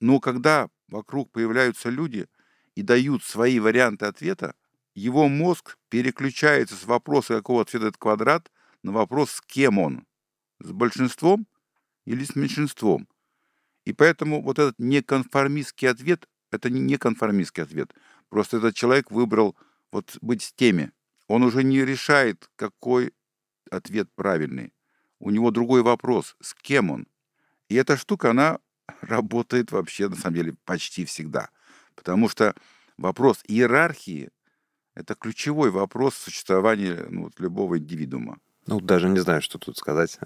[0.00, 2.26] Но когда вокруг появляются люди
[2.74, 4.54] и дают свои варианты ответа,
[4.94, 8.50] его мозг переключается с вопроса, какого цвета этот квадрат,
[8.82, 10.06] на вопрос, с кем он.
[10.58, 11.46] С большинством
[12.06, 13.08] или с меньшинством.
[13.84, 17.94] И поэтому вот этот неконформистский ответ, это не неконформистский ответ.
[18.28, 19.56] Просто этот человек выбрал
[19.92, 20.92] вот быть с теми.
[21.28, 23.12] Он уже не решает, какой
[23.70, 24.72] ответ правильный.
[25.18, 27.06] У него другой вопрос, с кем он.
[27.68, 28.58] И эта штука, она
[29.00, 31.50] работает вообще, на самом деле, почти всегда.
[31.94, 32.54] Потому что
[32.96, 34.30] вопрос иерархии–
[34.94, 38.38] это ключевой вопрос существования ну, вот, любого индивидуума.
[38.66, 40.18] Ну, даже не знаю, что тут сказать.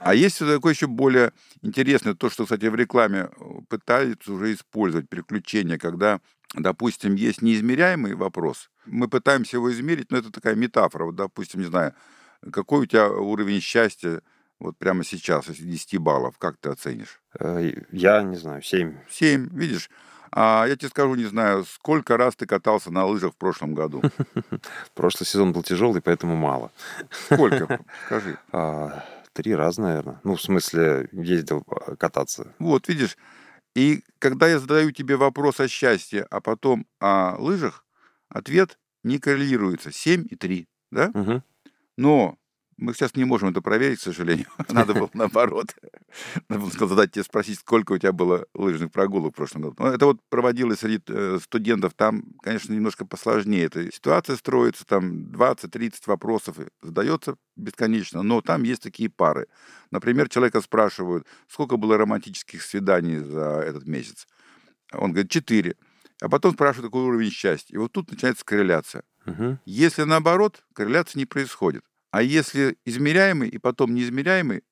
[0.00, 3.28] А есть такое еще более интересное, то, что, кстати, в рекламе
[3.68, 6.20] пытаются уже использовать переключение, когда,
[6.54, 11.06] допустим, есть неизмеряемый вопрос, мы пытаемся его измерить, но это такая метафора.
[11.06, 11.94] Вот, допустим, не знаю,
[12.52, 14.22] какой у тебя уровень счастья
[14.62, 17.20] вот прямо сейчас, из 10 баллов, как ты оценишь?
[17.38, 18.94] Э, я не знаю, 7.
[19.10, 19.90] 7, видишь?
[20.30, 24.02] А я тебе скажу, не знаю, сколько раз ты катался на лыжах в прошлом году?
[24.94, 26.70] Прошлый сезон был тяжелый, поэтому мало.
[27.10, 27.80] Сколько?
[28.06, 28.38] Скажи.
[28.52, 30.20] А, три раза, наверное.
[30.22, 32.54] Ну, в смысле, ездил а, кататься.
[32.58, 33.18] Вот, видишь.
[33.74, 37.84] И когда я задаю тебе вопрос о счастье, а потом о лыжах,
[38.28, 39.90] ответ не коррелируется.
[39.90, 41.10] 7 и 3, да?
[41.14, 41.42] Угу.
[41.96, 42.38] Но
[42.82, 44.46] мы сейчас не можем это проверить, к сожалению.
[44.68, 45.74] Надо было наоборот.
[46.48, 49.76] Надо было задать тебе спросить, сколько у тебя было лыжных прогулок в прошлом году.
[49.78, 51.94] Но это вот проводилось среди э, студентов.
[51.94, 53.66] Там, конечно, немножко посложнее.
[53.66, 58.22] Эта ситуация строится, там 20-30 вопросов задается бесконечно.
[58.22, 59.46] Но там есть такие пары.
[59.90, 64.26] Например, человека спрашивают, сколько было романтических свиданий за этот месяц.
[64.92, 65.76] Он говорит, 4.
[66.20, 67.74] А потом спрашивают, какой уровень счастья.
[67.74, 69.04] И вот тут начинается корреляция.
[69.26, 69.58] Угу.
[69.66, 71.84] Если наоборот, корреляция не происходит.
[72.12, 74.62] А если измеряемый и потом неизмеряемый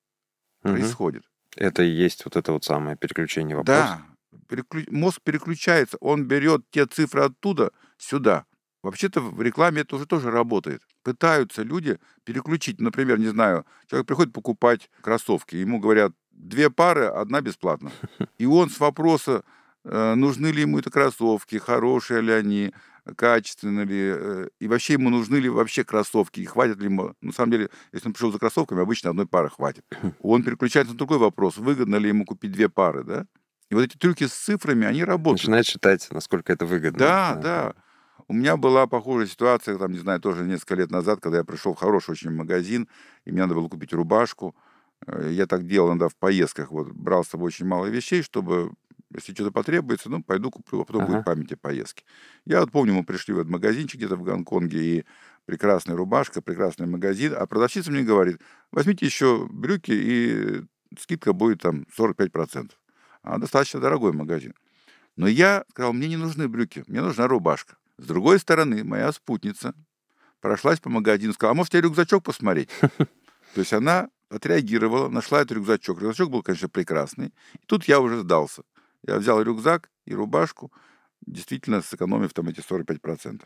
[0.62, 0.72] Угу.
[0.74, 1.22] происходит.
[1.56, 4.02] Это и есть вот это вот самое переключение вопроса.
[4.30, 8.44] Да, переклю- мозг переключается, он берет те цифры оттуда сюда.
[8.82, 10.82] Вообще-то в рекламе это уже тоже работает.
[11.02, 17.40] Пытаются люди переключить, например, не знаю, человек приходит покупать кроссовки, ему говорят, две пары, одна
[17.40, 17.90] бесплатно.
[18.38, 19.44] И он с вопроса,
[19.84, 22.72] э, нужны ли ему это кроссовки, хорошие ли они,
[23.16, 27.14] качественны ли, э, и вообще ему нужны ли вообще кроссовки, и хватит ли ему.
[27.20, 29.84] На самом деле, если он пришел за кроссовками, обычно одной пары хватит.
[30.20, 33.26] Он переключается на другой вопрос, выгодно ли ему купить две пары, да?
[33.70, 35.42] И вот эти трюки с цифрами, они работают.
[35.42, 36.98] Начинает считать, насколько это выгодно.
[36.98, 37.74] Да, да.
[38.26, 41.74] У меня была похожая ситуация, там, не знаю, тоже несколько лет назад, когда я пришел
[41.74, 42.88] в хороший очень магазин,
[43.24, 44.54] и мне надо было купить рубашку.
[45.06, 48.72] Э, Я так делал иногда в поездках, вот брал с собой очень мало вещей, чтобы,
[49.14, 51.12] если что-то потребуется, ну, пойду куплю, а потом Ага.
[51.12, 52.04] будет память о поездке.
[52.44, 55.04] Я вот помню, мы пришли в этот магазинчик где-то в Гонконге, и
[55.46, 60.62] прекрасная рубашка, прекрасный магазин, а продавщица мне говорит, возьмите еще брюки, и
[60.98, 62.70] скидка будет там 45%.
[63.22, 64.54] А достаточно дорогой магазин.
[65.16, 67.76] Но я сказал, мне не нужны брюки, мне нужна рубашка.
[67.98, 69.74] С другой стороны, моя спутница
[70.40, 72.70] прошлась по магазину, сказала, а может, тебе рюкзачок посмотреть?
[72.80, 76.00] То есть она отреагировала, нашла этот рюкзачок.
[76.00, 77.34] Рюкзачок был, конечно, прекрасный.
[77.54, 78.62] И тут я уже сдался.
[79.06, 80.72] Я взял рюкзак и рубашку,
[81.26, 83.42] действительно сэкономив там эти 45%.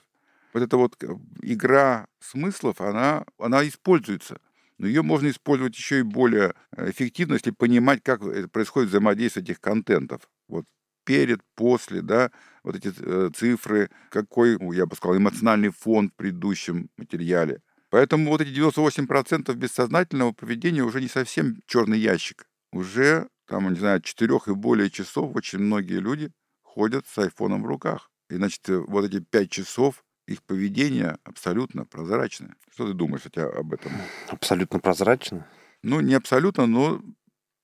[0.52, 1.08] Вот эта вот э,
[1.42, 4.40] игра смыслов, она, она используется.
[4.78, 9.42] Но ее можно использовать еще и более э, эффективно, если понимать, как это происходит взаимодействие
[9.42, 10.28] этих контентов.
[10.48, 10.64] Вот
[11.04, 12.30] перед, после, да,
[12.62, 17.60] вот эти э, цифры, какой, ну, я бы сказал, эмоциональный фон в предыдущем материале.
[17.90, 22.46] Поэтому вот эти 98% бессознательного поведения уже не совсем черный ящик.
[22.72, 27.66] Уже, там, не знаю, четырех и более часов очень многие люди ходят с айфоном в
[27.66, 28.10] руках.
[28.30, 32.56] И, значит, э, вот эти пять часов их поведение абсолютно прозрачное.
[32.72, 33.92] Что ты думаешь хотя об этом?
[34.28, 35.46] Абсолютно прозрачно.
[35.82, 37.02] Ну, не абсолютно, но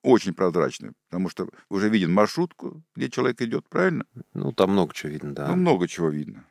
[0.03, 4.05] очень прозрачное, потому что уже виден маршрутку, где человек идет, правильно?
[4.35, 5.49] Ну, там много чего видно, да.
[5.49, 6.45] Ну, много чего видно.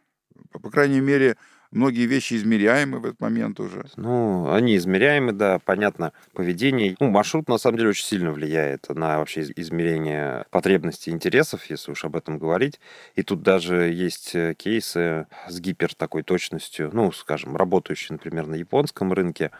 [0.51, 1.38] По, по крайней мере,
[1.72, 3.86] многие вещи измеряемы в этот момент уже.
[3.95, 6.95] Ну, они измеряемы, да, понятно, поведение.
[6.99, 11.91] Ну, маршрут, на самом деле, очень сильно влияет на вообще измерение потребностей и интересов, если
[11.91, 12.80] уж об этом говорить.
[13.15, 18.55] И тут даже есть э, кейсы с гипер такой точностью, ну, скажем, работающие, например, на
[18.55, 19.51] японском рынке,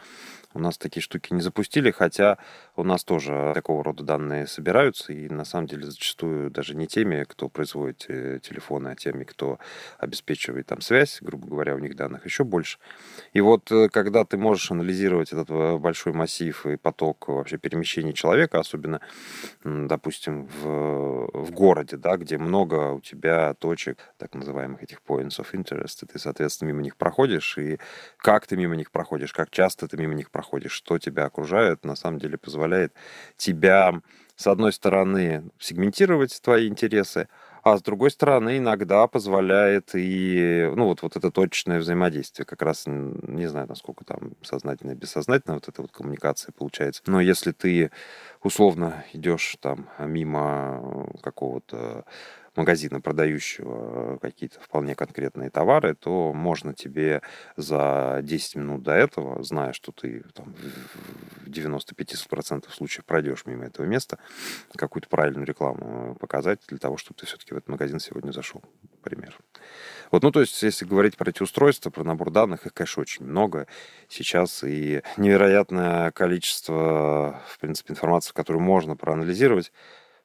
[0.54, 2.38] у нас такие штуки не запустили, хотя
[2.76, 7.24] у нас тоже такого рода данные собираются, и на самом деле зачастую даже не теми,
[7.24, 9.60] кто производит э, телефоны, а теми, кто
[10.00, 12.80] обеспечивает там связь, грубо говоря, у них данных еще больше.
[13.34, 18.14] И вот э, когда ты можешь анализировать этот э, большой массив и поток вообще перемещений
[18.14, 19.02] человека, особенно,
[19.64, 25.52] допустим, в, в городе, да, где много у тебя точек, так называемых этих points of
[25.54, 27.80] interest, и ты, соответственно, мимо них проходишь, и
[28.18, 31.84] как ты мимо них проходишь, как часто ты мимо них проходишь, проходишь, что тебя окружает,
[31.84, 32.94] на самом деле позволяет
[33.36, 34.02] тебя,
[34.38, 37.28] с одной стороны, сегментировать твои интересы,
[37.62, 42.46] а с другой стороны, иногда позволяет и, ну, вот, вот это точечное взаимодействие.
[42.46, 47.02] Как раз, не знаю, насколько там сознательно и бессознательно вот эта вот коммуникация получается.
[47.06, 47.92] Но если ты
[48.42, 52.06] условно идешь там мимо какого-то
[52.60, 57.22] магазина, продающего какие-то вполне конкретные товары, то можно тебе
[57.56, 60.54] за 10 минут до этого, зная, что ты там,
[61.46, 64.20] в 95% случаев пройдешь мимо этого места,
[64.76, 69.38] какую-то правильную рекламу показать для того, чтобы ты все-таки в этот магазин сегодня зашел, например.
[70.12, 73.26] Вот, ну, то есть, если говорить про эти устройства, про набор данных, их, конечно, очень
[73.26, 73.68] много
[74.08, 79.72] сейчас, и невероятное количество, в принципе, информации, которую можно проанализировать,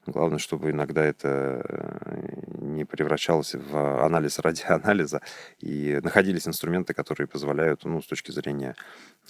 [0.07, 5.23] Главное, чтобы иногда это э, не превращалось в анализ ради анализа,
[5.59, 8.77] и находились инструменты, которые позволяют, ну, с точки зрения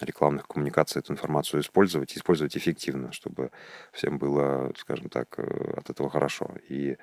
[0.00, 3.50] рекламных коммуникаций, эту информацию использовать, использовать эффективно, чтобы
[3.92, 6.54] всем было, скажем так, э, от этого хорошо.
[6.68, 6.96] И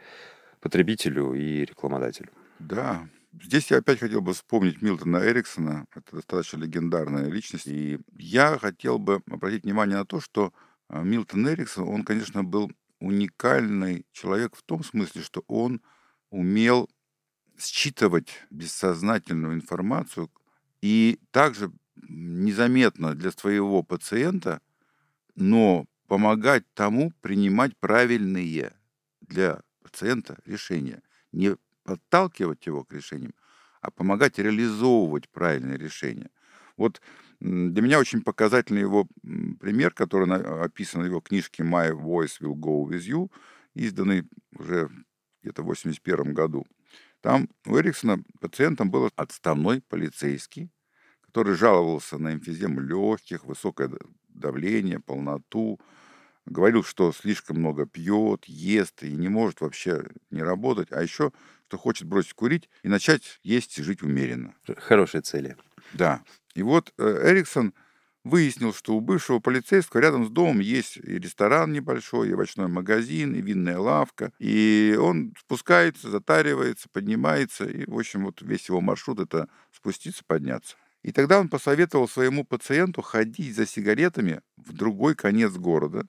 [0.60, 2.30] потребителю, и рекламодателю.
[2.60, 3.08] Да,
[3.42, 5.86] Здесь я опять хотел бы вспомнить Милтона Эриксона.
[5.96, 7.68] Это достаточно легендарная личность.
[7.68, 10.52] И я хотел бы обратить внимание на то, что
[10.90, 15.82] э, Милтон Эриксон, он, конечно, был уникальный человек в том смысле, что он
[16.30, 16.90] умел
[17.60, 20.32] считывать бессознательную информацию
[20.82, 24.62] и также незаметно для своего пациента,
[25.36, 28.74] но помогать тому принимать правильные
[29.22, 31.02] для пациента решения.
[31.32, 33.34] Не подталкивать его к решениям,
[33.82, 36.30] а помогать реализовывать правильные решения.
[36.78, 37.02] Вот
[37.42, 39.08] для меня очень показательный его
[39.60, 40.32] пример, который
[40.64, 43.32] описан в его книжке «My Voice Will Go With You»,
[43.74, 44.28] изданной
[44.58, 44.90] уже
[45.42, 46.68] где-то в 81 году.
[47.22, 50.70] Там у Эриксона пациентом был отставной полицейский,
[51.22, 53.92] который жаловался на эмфизему легких, высокое
[54.30, 55.80] давление, полноту,
[56.46, 61.32] говорил, что слишком много пьет, ест и не может вообще не работать, а еще,
[61.68, 64.54] что хочет бросить курить и начать есть и жить умеренно.
[64.78, 65.56] Хорошие цели.
[65.94, 66.22] Да.
[66.56, 67.74] И вот э, Эриксон
[68.24, 73.34] выяснил, что у бывшего полицейского рядом с домом есть и ресторан небольшой, и овощной магазин,
[73.34, 74.32] и винная лавка.
[74.40, 77.66] И он спускается, затаривается, поднимается.
[77.66, 80.76] И, в общем, вот весь его маршрут— это спуститься, подняться.
[81.04, 86.06] И тогда он посоветовал своему пациенту ходить за сигаретами в другой конец города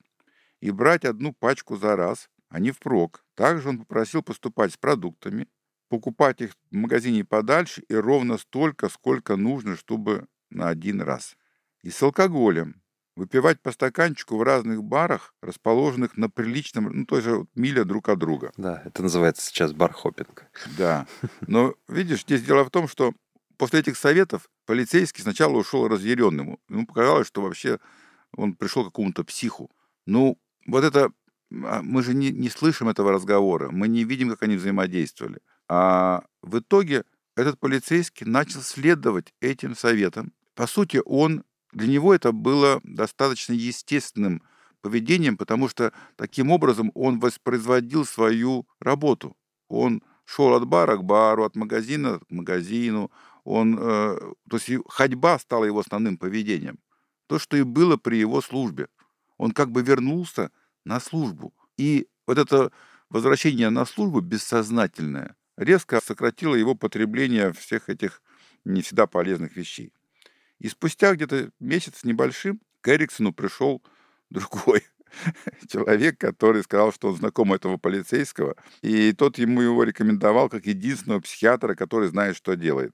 [0.60, 3.24] и брать одну пачку за раз, а не впрок.
[3.34, 5.48] Также он попросил поступать с продуктами,
[5.88, 11.36] покупать их в магазине подальше и ровно столько, сколько нужно, чтобы на один раз.
[11.82, 12.82] И с алкоголем.
[13.14, 18.08] Выпивать по стаканчику в разных барах, расположенных на приличном, ну, то есть вот миля друг
[18.08, 18.52] от друга.
[18.56, 20.46] Да, это называется сейчас бар-хоппинг.
[20.78, 21.06] Да.
[21.42, 23.12] Но, видишь, здесь дело в том, что
[23.58, 26.58] после этих советов полицейский сначала ушел разъяренным.
[26.70, 27.78] Ему показалось, что вообще
[28.34, 29.70] он пришел к какому-то психу.
[30.06, 31.12] Ну, вот это...
[31.64, 35.40] А, мы же не, не слышим этого разговора, мы не видим, как они взаимодействовали.
[35.68, 37.04] А в итоге
[37.36, 40.32] этот полицейский начал следовать этим советам.
[40.54, 44.42] По сути, он для него это было достаточно естественным
[44.82, 49.36] поведением, потому что таким образом он воспроизводил свою работу.
[49.68, 53.10] Он шел от бара к бару, от магазина к магазину.
[53.44, 54.18] Он, э,
[54.50, 56.78] то есть ходьба стала его основным поведением.
[57.26, 58.88] То, что и было при его службе.
[59.38, 60.50] Он как бы вернулся
[60.84, 61.54] на службу.
[61.78, 62.70] И вот это
[63.08, 68.22] возвращение на службу бессознательное, резко сократило его потребление всех этих
[68.64, 69.92] не всегда полезных вещей.
[70.62, 73.82] И спустя где-то месяц с небольшим к Эриксону пришел
[74.30, 74.84] другой
[75.68, 81.18] человек, который сказал, что он знаком этого полицейского, и тот ему его рекомендовал как единственного
[81.18, 82.92] психиатра, который знает, что делает.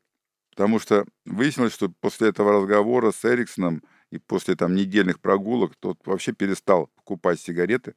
[0.53, 5.99] Потому что выяснилось, что после этого разговора с Эриксоном и после там недельных прогулок тот
[6.07, 7.97] вообще перестал покупать сигареты,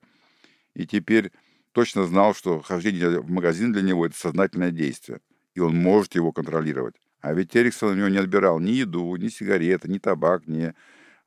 [0.73, 1.31] и теперь
[1.71, 5.21] точно знал, что хождение в магазин для него– это сознательное действие,
[5.55, 6.95] и он может его контролировать.
[7.21, 10.73] А ведь Эриксон у него не отбирал ни еду, ни сигареты, ни табак, ни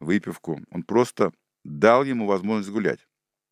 [0.01, 0.61] выпивку.
[0.71, 1.33] Он просто
[1.65, 3.07] дал ему возможность гулять.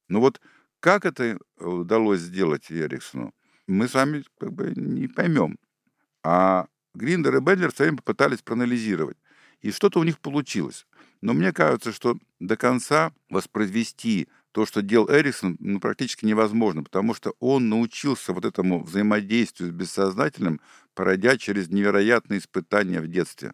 [0.08, 0.40] Ну вот
[0.80, 3.32] как это удалось сделать Эриксону,
[3.68, 5.58] мы с вами как бы не поймем.
[6.24, 9.16] А Гриндер и Бедлер все время попытались проанализировать.
[9.60, 10.86] И что-то у них получилось.
[11.20, 17.14] Но мне кажется, что до конца воспроизвести то, что делал Эриксон, ну, практически невозможно, потому
[17.14, 20.60] что он научился вот этому взаимодействию с бессознательным,
[20.94, 23.52] пройдя через невероятные испытания в детстве.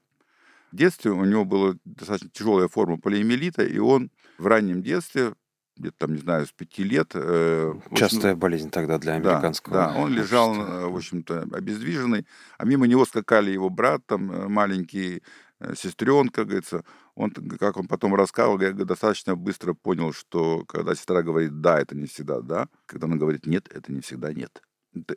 [0.73, 5.33] В детстве у него была достаточно тяжелая форма полиэмилита, и он в раннем детстве,
[5.79, 7.13] где-то там, не знаю, с пяти лет...
[7.15, 12.27] Э, Частая общем, болезнь тогда для американского Да, да он лежал, э, в общем-то, обездвиженный,
[12.59, 15.23] а мимо него скакали его брат, там, э, маленький,
[15.61, 16.85] э, сестренка, говорится.
[17.15, 21.97] Он, как он потом рассказывал, я достаточно быстро понял, что когда сестра говорит «да», это
[21.97, 24.63] не всегда «да», когда она говорит «нет», это не всегда «нет».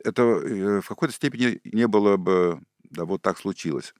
[0.04, 3.94] Это в какой-то степени не было бы, да, вот так случилось.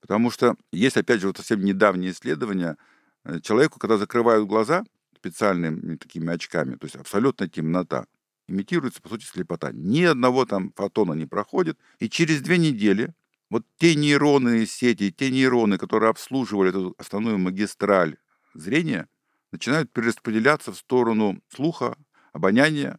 [0.00, 2.76] Потому что есть, опять же, вот совсем недавние исследования.
[3.24, 4.84] Э, человеку, когда закрывают глаза
[5.16, 8.06] специальными такими очками, то есть абсолютно темнота,
[8.48, 9.72] имитируется, по сути, слепота.
[9.72, 11.78] Ни одного там фотона не проходит.
[11.98, 13.12] И через две недели
[13.50, 18.16] вот те нейронные сети, те нейроны, которые обслуживали эту основную магистраль
[18.54, 19.08] зрения,
[19.52, 21.96] начинают перераспределяться в сторону слуха,
[22.32, 22.98] обоняния,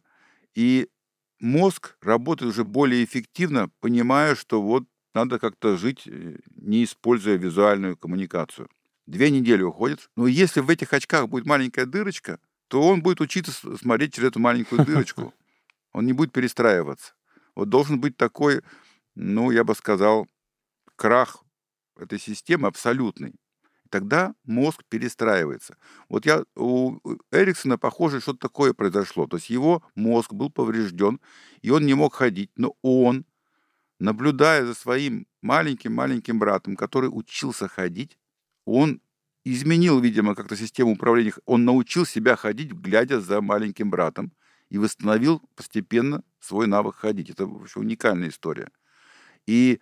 [0.54, 0.88] и
[1.40, 4.84] мозг работает уже более эффективно, понимая, что вот
[5.14, 8.68] надо как-то жить, э, не используя визуальную коммуникацию.
[9.06, 10.10] Две недели уходит.
[10.16, 14.40] Но если в этих очках будет маленькая дырочка, то он будет учиться смотреть через эту
[14.40, 15.34] маленькую дырочку.
[15.92, 17.14] Он не будет перестраиваться.
[17.54, 18.60] Вот должен быть такой,
[19.14, 20.28] ну, я бы сказал,
[20.94, 21.42] крах
[21.96, 23.34] этой системы абсолютный.
[23.90, 25.76] Тогда мозг перестраивается.
[26.08, 26.98] Вот я у
[27.32, 29.26] Эриксона, похоже, что-то такое произошло.
[29.26, 31.20] То есть его мозг был поврежден,
[31.62, 33.24] и он не мог ходить, но он
[33.98, 38.18] наблюдая за своим маленьким-маленьким братом, который учился ходить,
[38.64, 39.00] он
[39.44, 41.32] изменил, видимо, как-то систему управления.
[41.46, 44.32] Он научил себя ходить, глядя за маленьким братом,
[44.68, 47.30] и восстановил постепенно свой навык ходить.
[47.30, 48.70] Это вообще уникальная история.
[49.46, 49.80] И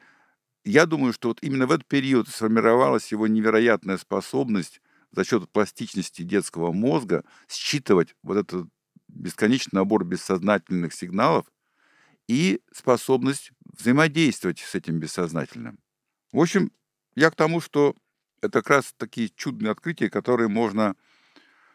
[0.67, 4.81] я думаю, что вот именно в этот период сформировалась его невероятная способность
[5.13, 8.69] за счет пластичности детского мозга считывать вот этот
[9.07, 11.47] бесконечный набор бессознательных сигналов
[12.27, 15.79] и способность взаимодействовать с этим бессознательным.
[16.33, 16.73] В общем,
[17.15, 17.95] я к тому, что
[18.43, 20.97] это как раз такие чудные открытия, которые можно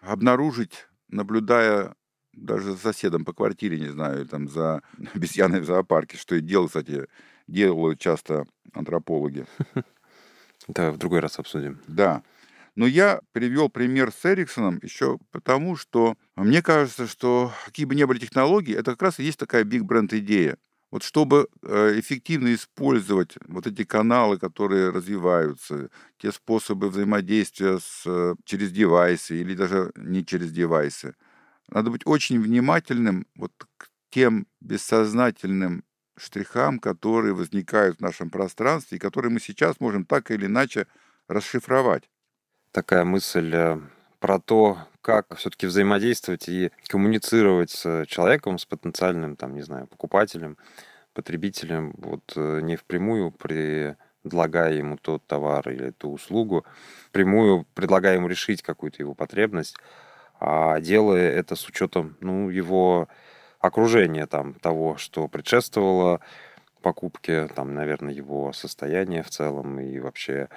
[0.02, 1.96] обнаружить, наблюдая
[2.34, 4.82] даже за соседом по квартире, не знаю, там за
[5.14, 7.08] обезьяной в зоопарке, что и делают, кстати,
[7.52, 9.46] делают часто антропологи.
[10.68, 11.80] Это в другой раз обсудим.
[11.88, 12.24] Да.
[12.76, 18.04] Но я привел пример с Эриксоном еще потому, что мне кажется, что какие бы ни
[18.06, 20.58] были технологии, это как раз и есть такая big бренд идея.
[20.90, 28.36] Вот чтобы э, эффективно использовать вот эти каналы, которые развиваются, те способы взаимодействия с, э,
[28.44, 31.16] через девайсы или даже не через девайсы,
[31.70, 35.86] надо быть очень внимательным вот к тем бессознательным
[36.18, 40.88] штрихам, которые возникают в нашем пространстве и которые мы сейчас можем так или иначе
[41.28, 42.10] расшифровать.
[42.72, 43.80] Такая мысль э,
[44.20, 50.58] про то, как все-таки взаимодействовать и коммуницировать с человеком, с потенциальным, там, не знаю, покупателем,
[51.14, 56.66] потребителем, вот э, не впрямую предлагая ему тот товар или ту услугу,
[57.12, 59.76] прямую предлагая ему решить какую-то его потребность,
[60.40, 63.08] а делая это с учетом ну, его
[63.62, 66.22] окружения, там, того, что предшествовало
[66.82, 70.50] покупке, там, наверное, его состояние в целом и вообще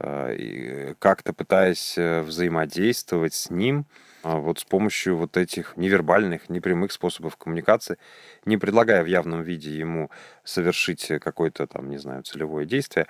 [0.00, 3.86] э, как-то пытаясь э, взаимодействовать с ним
[4.22, 7.96] а, вот с помощью вот этих невербальных, непрямых способов коммуникации,
[8.44, 10.10] не предлагая в явном виде ему
[10.44, 13.06] совершить какое-то там, не знаю, целевое действие,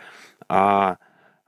[0.49, 0.99] а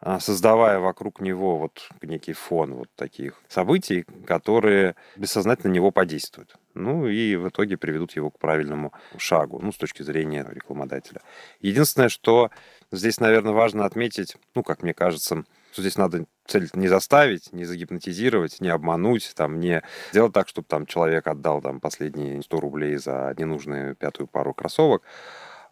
[0.02, 6.56] а, создавая вокруг него вот некий фон вот таких событий, которые бессознательно на него подействуют.
[6.74, 11.20] Ну и в итоге приведут его к правильному шагу, ну, с точки зрения рекламодателя.
[11.60, 12.50] Единственное, что
[12.92, 17.64] здесь, наверное, важно отметить, ну, как мне кажется, что здесь надо цель не заставить, не
[17.64, 22.96] загипнотизировать, не обмануть, там, не сделать так, чтобы там человек отдал там последние 100 рублей
[22.96, 25.02] за ненужную пятую пару кроссовок,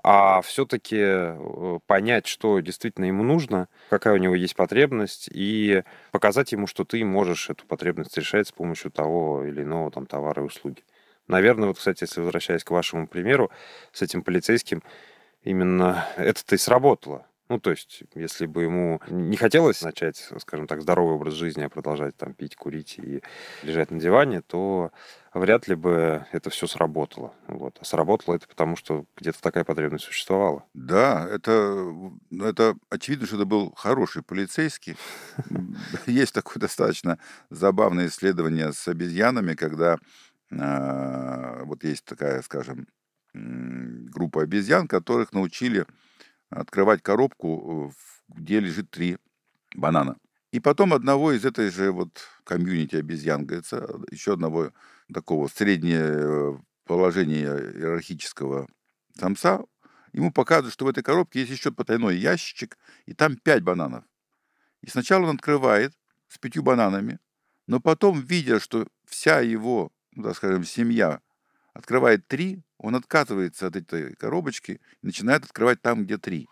[0.02, 5.82] а все-таки э, понять, что действительно ему нужно, какая у него есть потребность, и
[6.12, 10.42] показать ему, что ты можешь эту потребность решать с помощью того или иного там товара
[10.42, 10.82] и услуги.
[11.26, 13.50] Наверное, вот, кстати, если возвращаясь к вашему примеру
[13.92, 14.82] с этим полицейским,
[15.42, 17.27] именно это-то и сработало.
[17.48, 21.70] Ну, то есть, если бы ему не хотелось начать, скажем так, здоровый образ жизни, а
[21.70, 23.22] продолжать там пить, курить и
[23.62, 24.92] лежать на диване, то
[25.32, 27.32] вряд ли бы это все сработало.
[27.46, 27.78] Вот.
[27.80, 30.64] А сработало это потому, что где-то такая потребность существовала.
[30.74, 31.90] Да, это,
[32.38, 34.96] это очевидно, что это был хороший полицейский.
[36.06, 37.18] Есть такое достаточно
[37.48, 39.98] забавное исследование с обезьянами, когда
[40.50, 42.88] а, вот есть такая, скажем,
[43.34, 45.86] группа обезьян, которых научили
[46.50, 49.18] открывать коробку, э, где лежит три
[49.74, 50.16] банана.
[50.50, 54.72] И потом одного из этой же вот комьюнити обезьян, говорится, еще одного
[55.12, 58.66] такого среднего э, положения иерархического
[59.14, 59.60] самца,
[60.12, 64.04] ему показывают, что в этой коробке есть еще потайной ящичек, и там пять бананов.
[64.80, 65.92] И сначала он открывает
[66.28, 67.18] с пятью бананами,
[67.66, 71.20] но потом, видя, что вся его, ну, так скажем, семья
[71.74, 76.48] открывает три, он отказывается от этой коробочки и начинает открывать там, где три.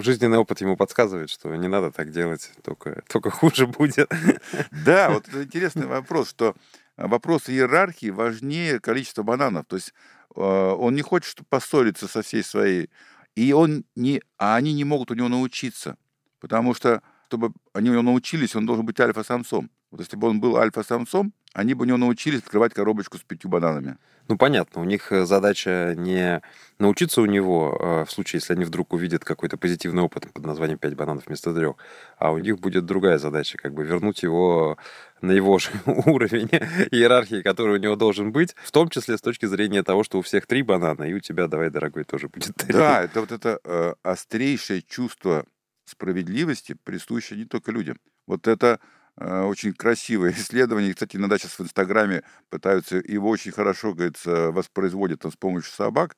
[0.00, 4.10] Жизненный опыт ему подсказывает, что не надо так делать, только, только хуже будет.
[4.84, 6.54] Да, вот это интересный вопрос, что
[6.96, 9.66] вопрос иерархии важнее количества бананов.
[9.66, 9.94] То есть
[10.34, 12.90] э, он не хочет поссориться со всей своей...
[13.36, 14.20] И он не...
[14.36, 15.96] А они не могут у него научиться.
[16.40, 19.70] Потому что, чтобы они у него научились, он должен быть альфа-самцом.
[19.90, 23.50] Вот если бы он был альфа-самцом, они бы у него научились открывать коробочку с пятью
[23.50, 23.96] бананами.
[24.28, 26.42] Ну, понятно, у них э, задача не
[26.78, 30.78] научиться у него, э, в случае, если они вдруг увидят какой-то позитивный опыт под названием
[30.78, 31.76] «пять бананов» вместо трех,
[32.18, 34.76] а у них будет другая задача, как бы вернуть его
[35.22, 36.48] на его же уровень
[36.90, 40.22] иерархии, который у него должен быть, в том числе с точки зрения того, что у
[40.22, 42.74] всех три банана, и у тебя, давай, дорогой, тоже будет три.
[42.74, 45.46] Да, это вот это э, острейшее чувство
[45.86, 47.96] справедливости присуще не только людям.
[48.26, 48.78] Вот это
[49.20, 50.94] очень красивое исследование.
[50.94, 56.16] Кстати, иногда сейчас в Инстаграме пытаются его очень хорошо, говорится, воспроизводят с помощью собак.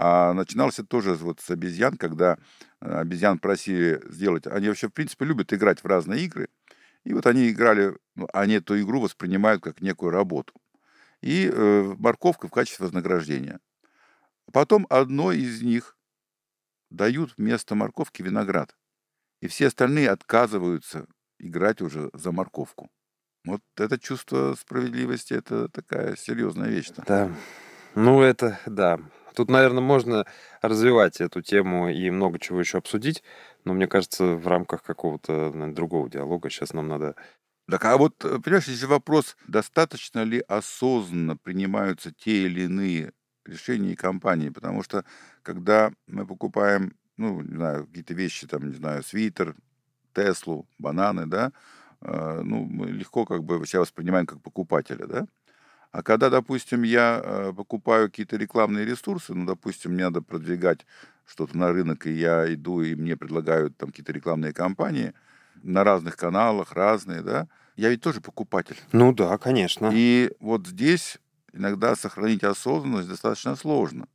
[0.00, 2.38] А начиналось тоже вот с обезьян, когда
[2.80, 4.46] э, обезьян просили сделать...
[4.46, 6.48] Они вообще, в принципе, любят играть в разные игры.
[7.02, 10.54] И вот они играли, ну, они эту игру воспринимают как некую работу.
[11.20, 13.58] И э, морковка в качестве вознаграждения.
[14.52, 15.96] Потом одной из них
[16.90, 18.76] дают вместо морковки виноград.
[19.40, 21.08] И все остальные отказываются
[21.38, 22.90] играть уже за морковку.
[23.44, 26.90] Вот это чувство справедливости, это такая серьезная вещь.
[26.90, 27.04] -то.
[27.06, 27.32] Да.
[27.94, 28.98] Ну, это, да.
[29.34, 30.26] Тут, наверное, можно
[30.62, 33.22] развивать эту тему и много чего еще обсудить,
[33.64, 37.14] но мне кажется, в рамках какого-то наверное, другого диалога сейчас нам надо...
[37.70, 43.12] Так, а вот, э, понимаешь, здесь вопрос, достаточно ли осознанно принимаются те или иные
[43.44, 45.04] решения и компании, потому что
[45.42, 49.54] когда мы покупаем, ну, не знаю, какие-то вещи, там, не знаю, свитер,
[50.14, 51.52] Теслу, бананы, да,
[52.00, 55.26] э, ну, мы легко как бы себя воспринимаем как покупателя, да.
[55.90, 60.86] А когда, допустим, я э, покупаю какие-то рекламные ресурсы, ну, допустим, мне надо продвигать
[61.26, 65.14] что-то на рынок, и я иду, и мне предлагают там какие-то рекламные кампании
[65.62, 68.76] на разных каналах, разные, да, я ведь тоже покупатель.
[68.92, 69.90] Ну да, конечно.
[69.92, 71.18] И вот здесь
[71.52, 74.08] иногда сохранить осознанность достаточно сложно.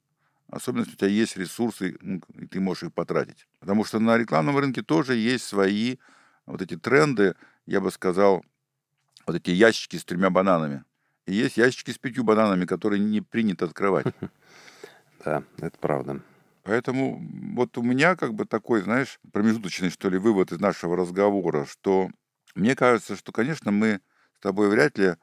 [0.54, 3.47] Особенно, если у тебя есть ресурсы, ну, и ты можешь их потратить.
[3.60, 5.97] Потому что на рекламном рынке тоже есть свои
[6.45, 7.34] вот эти тренды,
[7.66, 8.45] я бы сказал,
[9.26, 10.84] вот эти ящики с тремя бананами.
[11.26, 14.06] И есть ящики с пятью бананами, которые не принято открывать.
[15.26, 16.20] Да, это правда.
[16.64, 17.26] Поэтому
[17.56, 22.10] вот у меня как бы такой, знаешь, промежуточный, что ли, вывод из нашего разговора, что
[22.56, 24.01] мне кажется, что, конечно, мы
[24.36, 25.16] с тобой вряд ли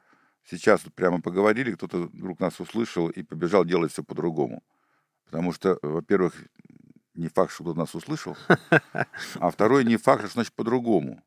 [0.51, 4.63] сейчас вот прямо поговорили, кто-то вдруг нас услышал и побежал делать все по-другому.
[5.31, 6.35] Потому что, во-первых,
[7.15, 8.37] не факт, что кто нас услышал,
[9.35, 11.23] а второй не факт, что значит по-другому.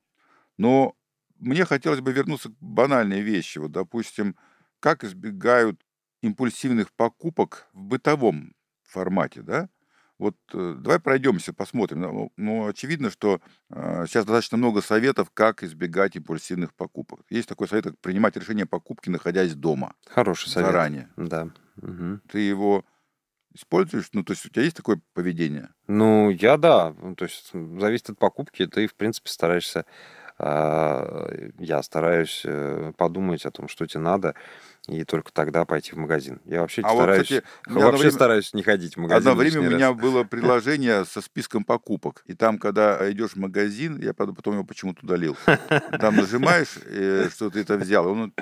[0.58, 0.96] Но
[1.40, 3.60] мне хотелось бы вернуться к банальной вещи.
[3.60, 4.36] Вот, допустим,
[4.80, 5.82] как избегают
[6.22, 9.70] импульсивных покупок в бытовом формате, да?
[10.20, 12.02] Вот э, давай пройдемся, посмотрим.
[12.02, 17.22] Ну, ну очевидно, что э, сейчас достаточно много советов, как избегать импульсивных покупок.
[17.30, 19.96] Есть такой совет, как принимать решение покупки, находясь дома.
[20.08, 20.68] Хороший совет.
[20.68, 21.10] Заранее.
[21.18, 21.50] Да.
[21.82, 22.20] Угу.
[22.32, 22.86] Ты его
[23.54, 24.10] используешь?
[24.14, 25.70] Ну, то есть у тебя есть такое поведение?
[25.88, 26.94] Ну, я да.
[27.02, 28.66] Ну, то есть зависит от покупки.
[28.68, 29.86] Ты, в принципе, стараешься...
[30.40, 34.34] Э, я стараюсь э, подумать о том, что тебе надо,
[34.88, 36.42] и только тогда пойти в магазин.
[36.46, 37.30] Я вообще а стараюсь...
[37.30, 38.12] Вот, кстати, вообще время...
[38.12, 39.30] стараюсь не ходить в магазин.
[39.30, 40.02] Одно время у меня раз.
[40.02, 42.24] было приложение со списком покупок.
[42.26, 45.38] И там, когда идешь в магазин, я потом его почему-то удалил.
[46.00, 48.08] Там нажимаешь, э, что ты это взял.
[48.08, 48.34] Он,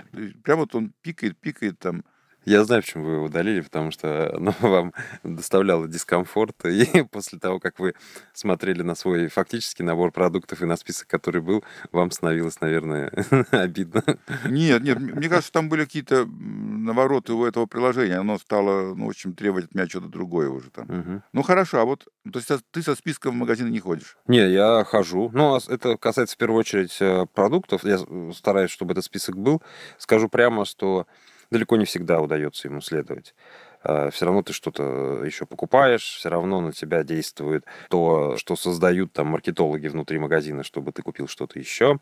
[0.44, 2.04] прямо вот он пикает, пикает там
[2.46, 6.66] Я знаю, почему вы его удалили, потому что оно вам доставляло дискомфорт.
[6.66, 7.94] И после того, как вы
[8.34, 13.12] смотрели на свой фактический набор продуктов и на список, который был, вам становилось, наверное,
[13.52, 14.04] обидно.
[14.46, 18.18] Нет, нет, мне кажется, там были какие-то навороты у этого приложения.
[18.18, 20.86] Оно стало, ну, в общем, требовать от меня что-то другое уже там.
[20.90, 21.22] Угу.
[21.34, 24.16] Ну, хорошо, а вот то есть ты со списком в магазины не ходишь?
[24.28, 25.32] Не, я хожу.
[25.34, 27.84] Ну, а это касается в первую очередь э, продуктов.
[27.84, 28.00] Я
[28.34, 29.62] стараюсь, чтобы этот список был.
[29.98, 31.08] Скажу прямо, что
[31.52, 33.36] далеко не всегда удается ему следовать.
[33.84, 39.14] А, все равно ты что-то еще покупаешь, все равно на тебя действует то, что создают
[39.14, 42.00] там маркетологи внутри магазина, чтобы ты купил что-то еще.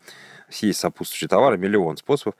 [0.50, 2.34] Есть сопутствующие товары, миллион способов.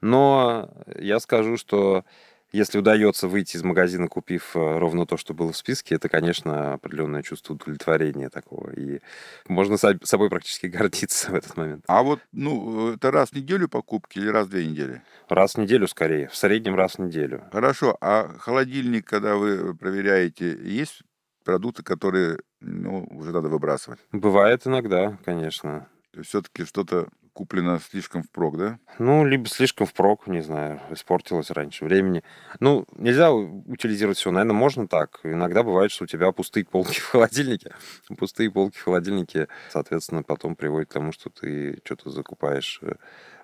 [0.00, 2.04] Но я скажу, что
[2.52, 6.74] если удается выйти из магазина, купив э, ровно то, что было в списке, это, конечно,
[6.74, 8.70] определенное чувство удовлетворения такого.
[8.70, 9.00] И
[9.48, 11.84] можно собой практически гордиться в этот момент.
[11.88, 15.02] А вот, ну, это раз в неделю покупки или раз в две недели?
[15.28, 16.28] Раз в неделю скорее.
[16.28, 17.44] В среднем раз в неделю.
[17.52, 17.96] Хорошо.
[18.00, 21.02] А холодильник, когда вы проверяете, есть
[21.44, 23.98] продукты, которые ну, уже надо выбрасывать?
[24.12, 25.88] Бывает иногда, конечно.
[26.22, 28.78] Все-таки что-то куплено слишком впрок, да?
[28.98, 32.24] Ну, либо слишком впрок, не знаю, испортилось раньше времени.
[32.60, 34.30] Ну, нельзя утилизировать все.
[34.30, 35.20] Наверное, можно так.
[35.22, 37.74] Иногда бывает, что у тебя пустые полки в холодильнике.
[38.18, 42.94] Пустые полки в холодильнике, соответственно, потом приводит к тому, что ты что-то закупаешь э,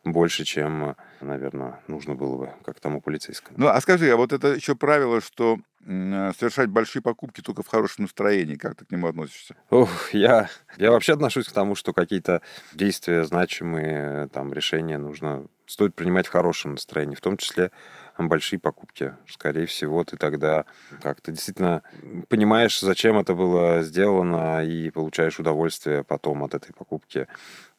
[0.04, 3.58] больше, чем, наверное, нужно было бы, как тому полицейскому.
[3.58, 7.68] Ну, а скажи, а вот это еще правило, что э, совершать большие покупки только в
[7.68, 8.54] хорошем настроении.
[8.54, 9.56] Как ты к нему относишься?
[9.70, 12.40] Ух, я, я вообще отношусь к тому, что какие-то
[12.72, 17.70] действия значимые, там, решения нужно, стоит принимать в хорошем настроении, в том числе
[18.18, 19.16] большие покупки.
[19.28, 20.66] Скорее всего, ты тогда
[21.00, 21.82] как-то действительно
[22.28, 27.26] понимаешь, зачем это было сделано, и получаешь удовольствие потом от этой покупки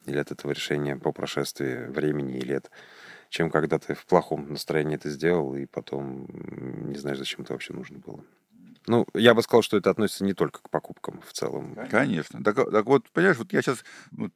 [0.06, 2.70] или от этого решения по прошествии времени и лет,
[3.34, 6.28] чем когда ты в плохом настроении это сделал, и потом
[6.88, 8.24] не знаешь, зачем это вообще нужно было.
[8.86, 11.76] Ну, я бы сказал, что это относится не только к покупкам в целом.
[11.90, 12.44] Конечно.
[12.44, 13.84] Так, так вот, понимаешь, вот я сейчас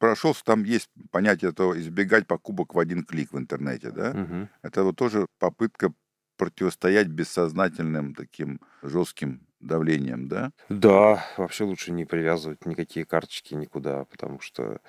[0.00, 4.10] прошелся, там есть понятие этого избегать покупок в один клик в интернете, да?
[4.10, 4.48] Угу.
[4.62, 5.92] Это вот тоже попытка
[6.36, 10.50] противостоять бессознательным таким жестким давлением, да?
[10.68, 14.80] Да, вообще лучше не привязывать никакие карточки никуда, потому что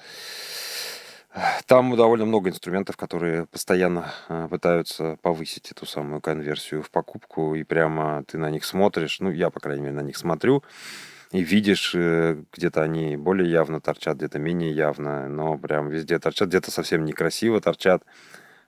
[1.68, 7.64] там довольно много инструментов, которые постоянно а, пытаются повысить эту самую конверсию в покупку, и
[7.64, 10.64] прямо ты на них смотришь, ну, я, по крайней мере, на них смотрю,
[11.32, 16.48] и видишь, э, где-то они более явно торчат, где-то менее явно, но прям везде торчат,
[16.48, 18.04] где-то совсем некрасиво торчат.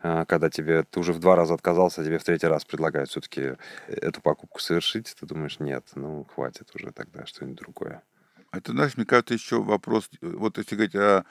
[0.03, 3.09] А, когда тебе ты уже в два раза отказался, а тебе в третий раз предлагают
[3.09, 3.55] все-таки
[3.87, 8.03] эту покупку совершить, ты думаешь, нет, ну хватит уже тогда что-нибудь другое.
[8.51, 11.23] Это, знаешь, мне кажется, еще вопрос, вот если говорить о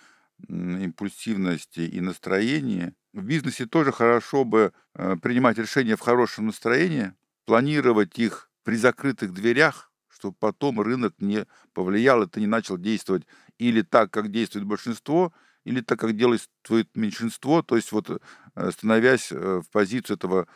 [0.48, 7.12] импульсивности и настроении, в бизнесе тоже хорошо бы э, принимать решения в хорошем настроении,
[7.46, 13.26] планировать их при закрытых дверях, чтобы потом рынок не повлиял, и ты не начал действовать
[13.58, 15.32] или так, как действует большинство,
[15.64, 16.48] или так, как делает
[16.94, 20.46] меньшинство, то есть вот э, становясь э, в позицию этого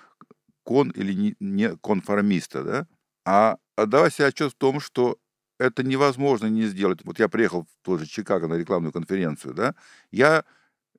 [0.62, 2.86] кон или не конформиста, да,
[3.24, 5.18] а отдавая себе отчет в том, что
[5.58, 7.00] это невозможно не сделать.
[7.04, 9.74] Вот я приехал в тот же Чикаго на рекламную конференцию, да,
[10.10, 10.44] я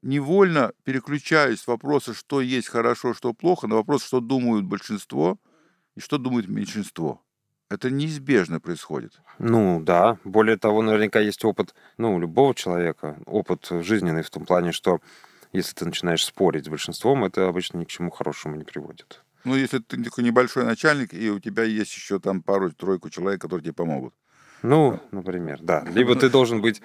[0.02, 5.38] невольно переключаюсь с вопроса, что есть хорошо, что плохо, на вопрос, что думают большинство
[5.96, 7.22] и что думает меньшинство.
[7.70, 9.20] Это неизбежно происходит.
[9.40, 10.20] Ну да.
[10.24, 15.02] Более того, наверняка есть опыт, ну, любого человека, опыт жизненный в том плане, что
[15.52, 19.24] если ты начинаешь спорить с большинством, это обычно ни к чему хорошему не приводит.
[19.46, 23.64] Ну, если ты такой небольшой начальник, и у тебя есть еще там пару-тройку человек, которые
[23.64, 24.14] тебе помогут.
[24.66, 25.86] Ну, например, да.
[25.94, 26.82] Либо ты должен быть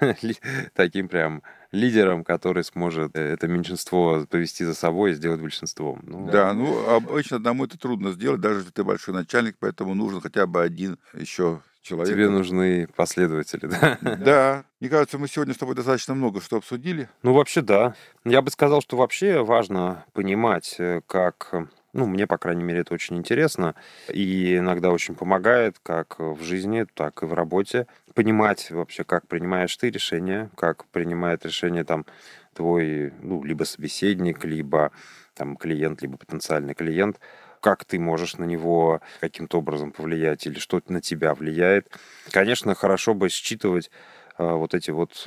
[0.74, 6.00] таким прям лидером, который сможет э, это меньшинство повести за собой и сделать большинством.
[6.02, 10.20] Ну, да, ну обычно одному это трудно сделать, даже если ты большой начальник, поэтому нужен
[10.20, 12.14] хотя бы один еще человек.
[12.14, 13.98] Тебе нужны последователи, да?
[14.02, 14.64] Да.
[14.80, 17.08] Мне кажется, мы сегодня с тобой достаточно много что обсудили.
[17.22, 17.94] Ну, вообще, да.
[18.24, 22.94] Я бы сказал, что вообще важно понимать, э, как ну, мне, по крайней мере, это
[22.94, 23.74] очень интересно
[24.08, 27.86] и иногда очень помогает как в жизни, так и в работе.
[28.14, 32.06] Понимать вообще, как принимаешь ты решения, как принимает решение там
[32.54, 34.90] твой, ну, либо собеседник, либо
[35.34, 37.18] там клиент, либо потенциальный клиент,
[37.60, 41.88] как ты можешь на него каким-то образом повлиять или что на тебя влияет.
[42.30, 43.90] Конечно, хорошо бы считывать
[44.36, 45.26] а, вот эти вот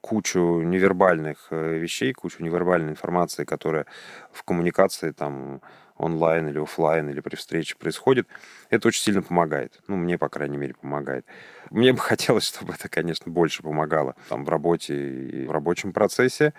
[0.00, 3.86] кучу невербальных э, вещей, кучу невербальной информации, которая
[4.32, 5.60] в коммуникации там
[6.04, 8.28] онлайн или офлайн или при встрече происходит,
[8.70, 9.80] это очень сильно помогает.
[9.88, 11.26] Ну, мне, по крайней мере, помогает.
[11.70, 16.54] Мне бы хотелось, чтобы это, конечно, больше помогало там в работе и в рабочем процессе.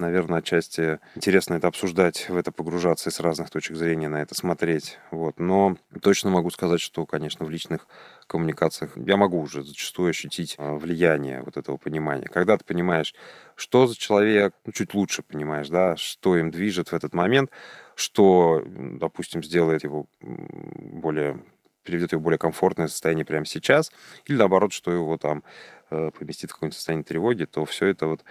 [0.00, 4.34] Наверное, отчасти интересно это обсуждать, в это погружаться и с разных точек зрения на это
[4.34, 4.98] смотреть.
[5.10, 5.38] Вот.
[5.38, 7.86] Но точно могу сказать, что, конечно, в личных
[8.26, 12.26] коммуникациях я могу уже зачастую ощутить а, влияние вот этого понимания.
[12.26, 13.14] Когда ты понимаешь,
[13.54, 17.50] что за человек, ну, чуть лучше понимаешь, да, что им движет в этот момент,
[17.94, 21.42] что, допустим, сделает его более
[21.82, 23.90] приведет его в более комфортное состояние прямо сейчас,
[24.26, 25.42] или наоборот, что его там
[25.90, 28.24] э, поместит в какое-нибудь состояние тревоги, то все это вот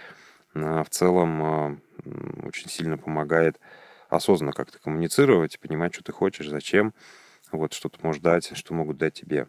[0.54, 1.76] в целом а,
[2.44, 3.58] очень сильно помогает
[4.08, 6.92] осознанно как-то коммуницировать, понимать, что ты хочешь, зачем,
[7.52, 9.48] вот, что ты можешь дать, что могут дать тебе.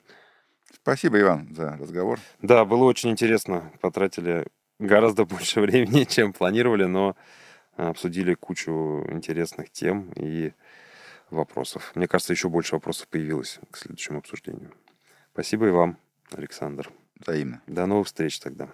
[0.73, 2.19] Спасибо, Иван, за разговор.
[2.41, 3.71] Да, было очень интересно.
[3.81, 4.47] Потратили
[4.79, 7.15] гораздо больше времени, чем планировали, но
[7.75, 10.53] обсудили кучу интересных тем и
[11.29, 11.91] вопросов.
[11.95, 14.71] Мне кажется, еще больше вопросов появилось к следующему обсуждению.
[15.33, 15.97] Спасибо и вам,
[16.31, 16.91] Александр.
[17.15, 17.61] Взаимно.
[17.67, 18.69] До новых встреч тогда.